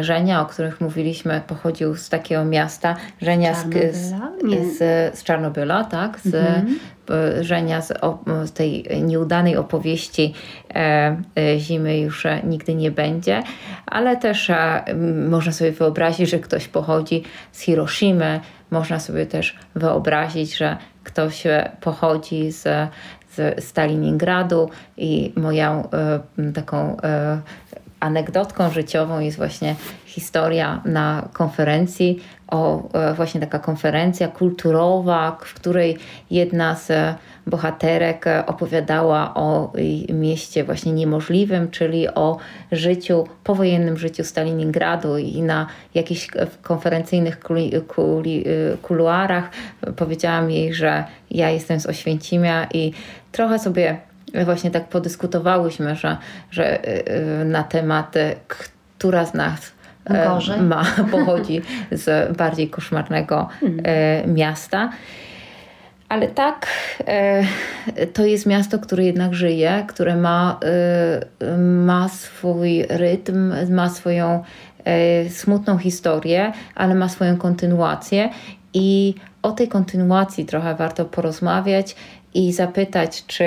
[0.00, 6.34] Żenia, o których mówiliśmy, pochodził z takiego miasta, Żenia z, z, z, Czarnobyla, tak, z
[6.34, 6.78] mhm.
[7.40, 7.92] Żenia z,
[8.44, 10.34] z, tej nieudanej opowieści
[10.74, 13.42] e, e, Zimy już nigdy nie będzie,
[13.86, 14.50] ale też
[15.28, 18.40] można sobie wyobrazić, że ktoś pochodzi z Hiroshimy,
[18.70, 21.44] można sobie też wyobrazić, że ktoś
[21.80, 22.68] pochodzi z
[23.36, 25.88] z Staliningradu i moją
[26.54, 26.96] taką
[28.02, 29.74] anegdotką życiową jest właśnie
[30.06, 35.98] historia na konferencji, o e, właśnie taka konferencja kulturowa, w której
[36.30, 36.92] jedna z
[37.46, 39.72] bohaterek opowiadała o
[40.12, 42.38] mieście właśnie niemożliwym, czyli o
[42.72, 46.28] życiu, powojennym życiu Staliningradu i na jakichś
[46.62, 48.44] konferencyjnych kuli, kuli,
[48.82, 49.50] kuluarach
[49.96, 52.92] powiedziałam jej, że ja jestem z Oświęcimia i
[53.32, 54.11] trochę sobie
[54.44, 56.16] właśnie tak podyskutowałyśmy, że,
[56.50, 58.14] że y, na temat,
[58.98, 59.72] która z nas
[60.04, 60.60] e, Gorzej.
[60.60, 64.34] ma, pochodzi z bardziej koszmarnego hmm.
[64.34, 64.90] miasta.
[66.08, 66.66] Ale tak,
[67.06, 67.42] e,
[68.12, 70.60] to jest miasto, które jednak żyje, które ma,
[71.58, 74.44] ma swój rytm, ma swoją
[75.28, 78.30] smutną historię, ale ma swoją kontynuację.
[78.74, 81.96] I o tej kontynuacji trochę warto porozmawiać
[82.34, 83.44] i zapytać, czy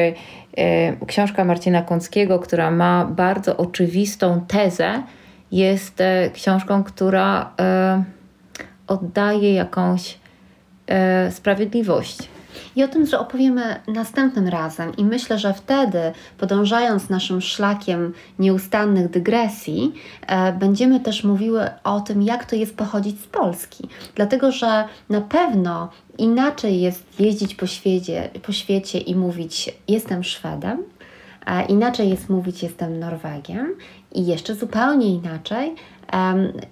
[0.57, 5.03] e, książka Marcina Kąckiego, która ma bardzo oczywistą tezę,
[5.51, 8.03] jest e, książką, która e,
[8.88, 10.17] oddaje jakąś
[11.31, 12.17] sprawiedliwość
[12.76, 14.95] i o tym, że opowiemy następnym razem.
[14.95, 15.99] I myślę, że wtedy,
[16.38, 19.93] podążając naszym szlakiem nieustannych dygresji,
[20.28, 23.89] e, będziemy też mówiły o tym, jak to jest pochodzić z Polski.
[24.15, 30.84] Dlatego, że na pewno inaczej jest jeździć po świecie, po świecie i mówić: Jestem Szwedem.
[31.69, 33.76] Inaczej jest mówić jestem Norwegiem
[34.11, 35.76] I jeszcze zupełnie inaczej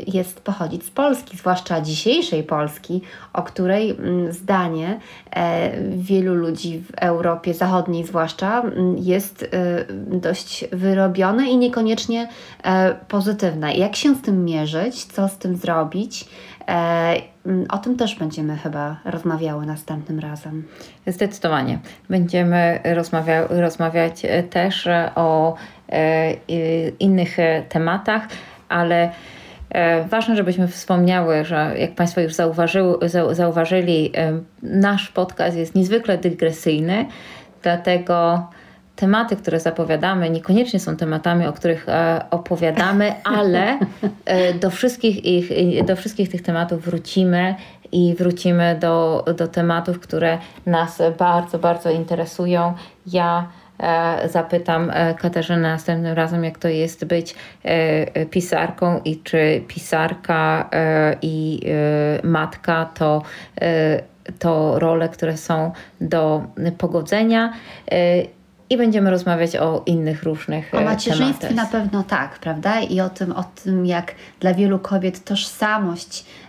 [0.07, 3.01] jest pochodzić z Polski, zwłaszcza dzisiejszej Polski,
[3.33, 4.99] o której mm, zdanie
[5.31, 9.47] e, wielu ludzi w Europie Zachodniej, zwłaszcza, mm, jest e,
[10.19, 12.29] dość wyrobione i niekoniecznie
[12.63, 13.75] e, pozytywne.
[13.75, 16.25] Jak się z tym mierzyć, co z tym zrobić?
[17.45, 20.63] Mm, o tym też będziemy chyba rozmawiały następnym razem.
[21.07, 21.79] Zdecydowanie.
[22.09, 25.55] Będziemy rozmawia rozmawiać też o
[26.99, 27.37] innych
[27.69, 28.27] tematach
[28.73, 29.11] ale
[29.69, 32.33] e, Ważne, żebyśmy wspomniały, że jak Państwo już
[33.31, 37.05] zauważyli, e, nasz podcast jest niezwykle dygresyjny,
[37.61, 38.47] dlatego
[38.95, 43.79] tematy, które zapowiadamy, niekoniecznie są tematami, o których e, opowiadamy, ale
[44.61, 47.55] do wszystkich, ich, do wszystkich tych tematów wrócimy
[47.91, 52.73] i wrócimy do, do tematów, które nas bardzo, bardzo interesują.
[53.07, 53.47] Ja
[54.25, 60.69] zapytam e, Katarzynę następnym razem, jak to jest być e, pisarką i czy pisarka
[61.21, 61.61] i
[62.23, 63.21] matka to
[64.39, 65.71] to role, które są
[66.01, 66.43] do
[66.77, 67.53] pogodzenia
[68.69, 71.73] i będziemy rozmawiać o innych różnych O macierzyństwie tematach.
[71.73, 72.79] na pewno tak, prawda?
[72.81, 76.42] I o tym, o tym, jak dla wielu kobiet tożsamość e,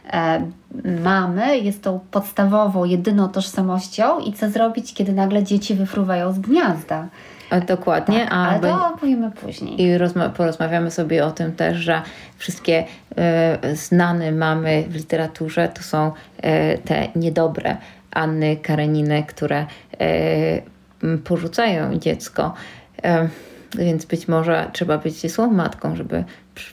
[1.05, 7.09] mamy jest tą podstawową, jedyną tożsamością i co zrobić, kiedy nagle dzieci wyfruwają z gniazda.
[7.67, 8.21] Dokładnie.
[8.21, 9.83] Tak, ale to opowiemy później.
[9.83, 9.99] I
[10.37, 12.03] porozmawiamy sobie o tym też, że
[12.37, 12.85] wszystkie
[13.17, 17.77] e, znane mamy w literaturze to są e, te niedobre
[18.11, 19.67] Anny Kareniny, które
[20.01, 22.55] e, porzucają dziecko.
[23.03, 23.29] E,
[23.79, 26.25] więc być może trzeba być złą matką, żeby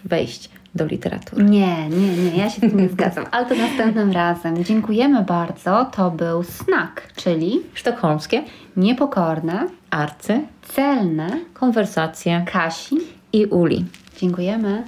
[0.06, 1.44] wejść do literatury.
[1.44, 4.64] Nie, nie, nie, ja się z tym nie zgadzam, ale to następnym razem.
[4.64, 5.86] Dziękujemy bardzo.
[5.86, 8.44] To był Snack, czyli sztokholmskie,
[8.78, 12.98] niepokorne, arcy, celne konwersacje Kasi
[13.34, 13.86] i Uli.
[14.18, 14.84] Dziękujemy.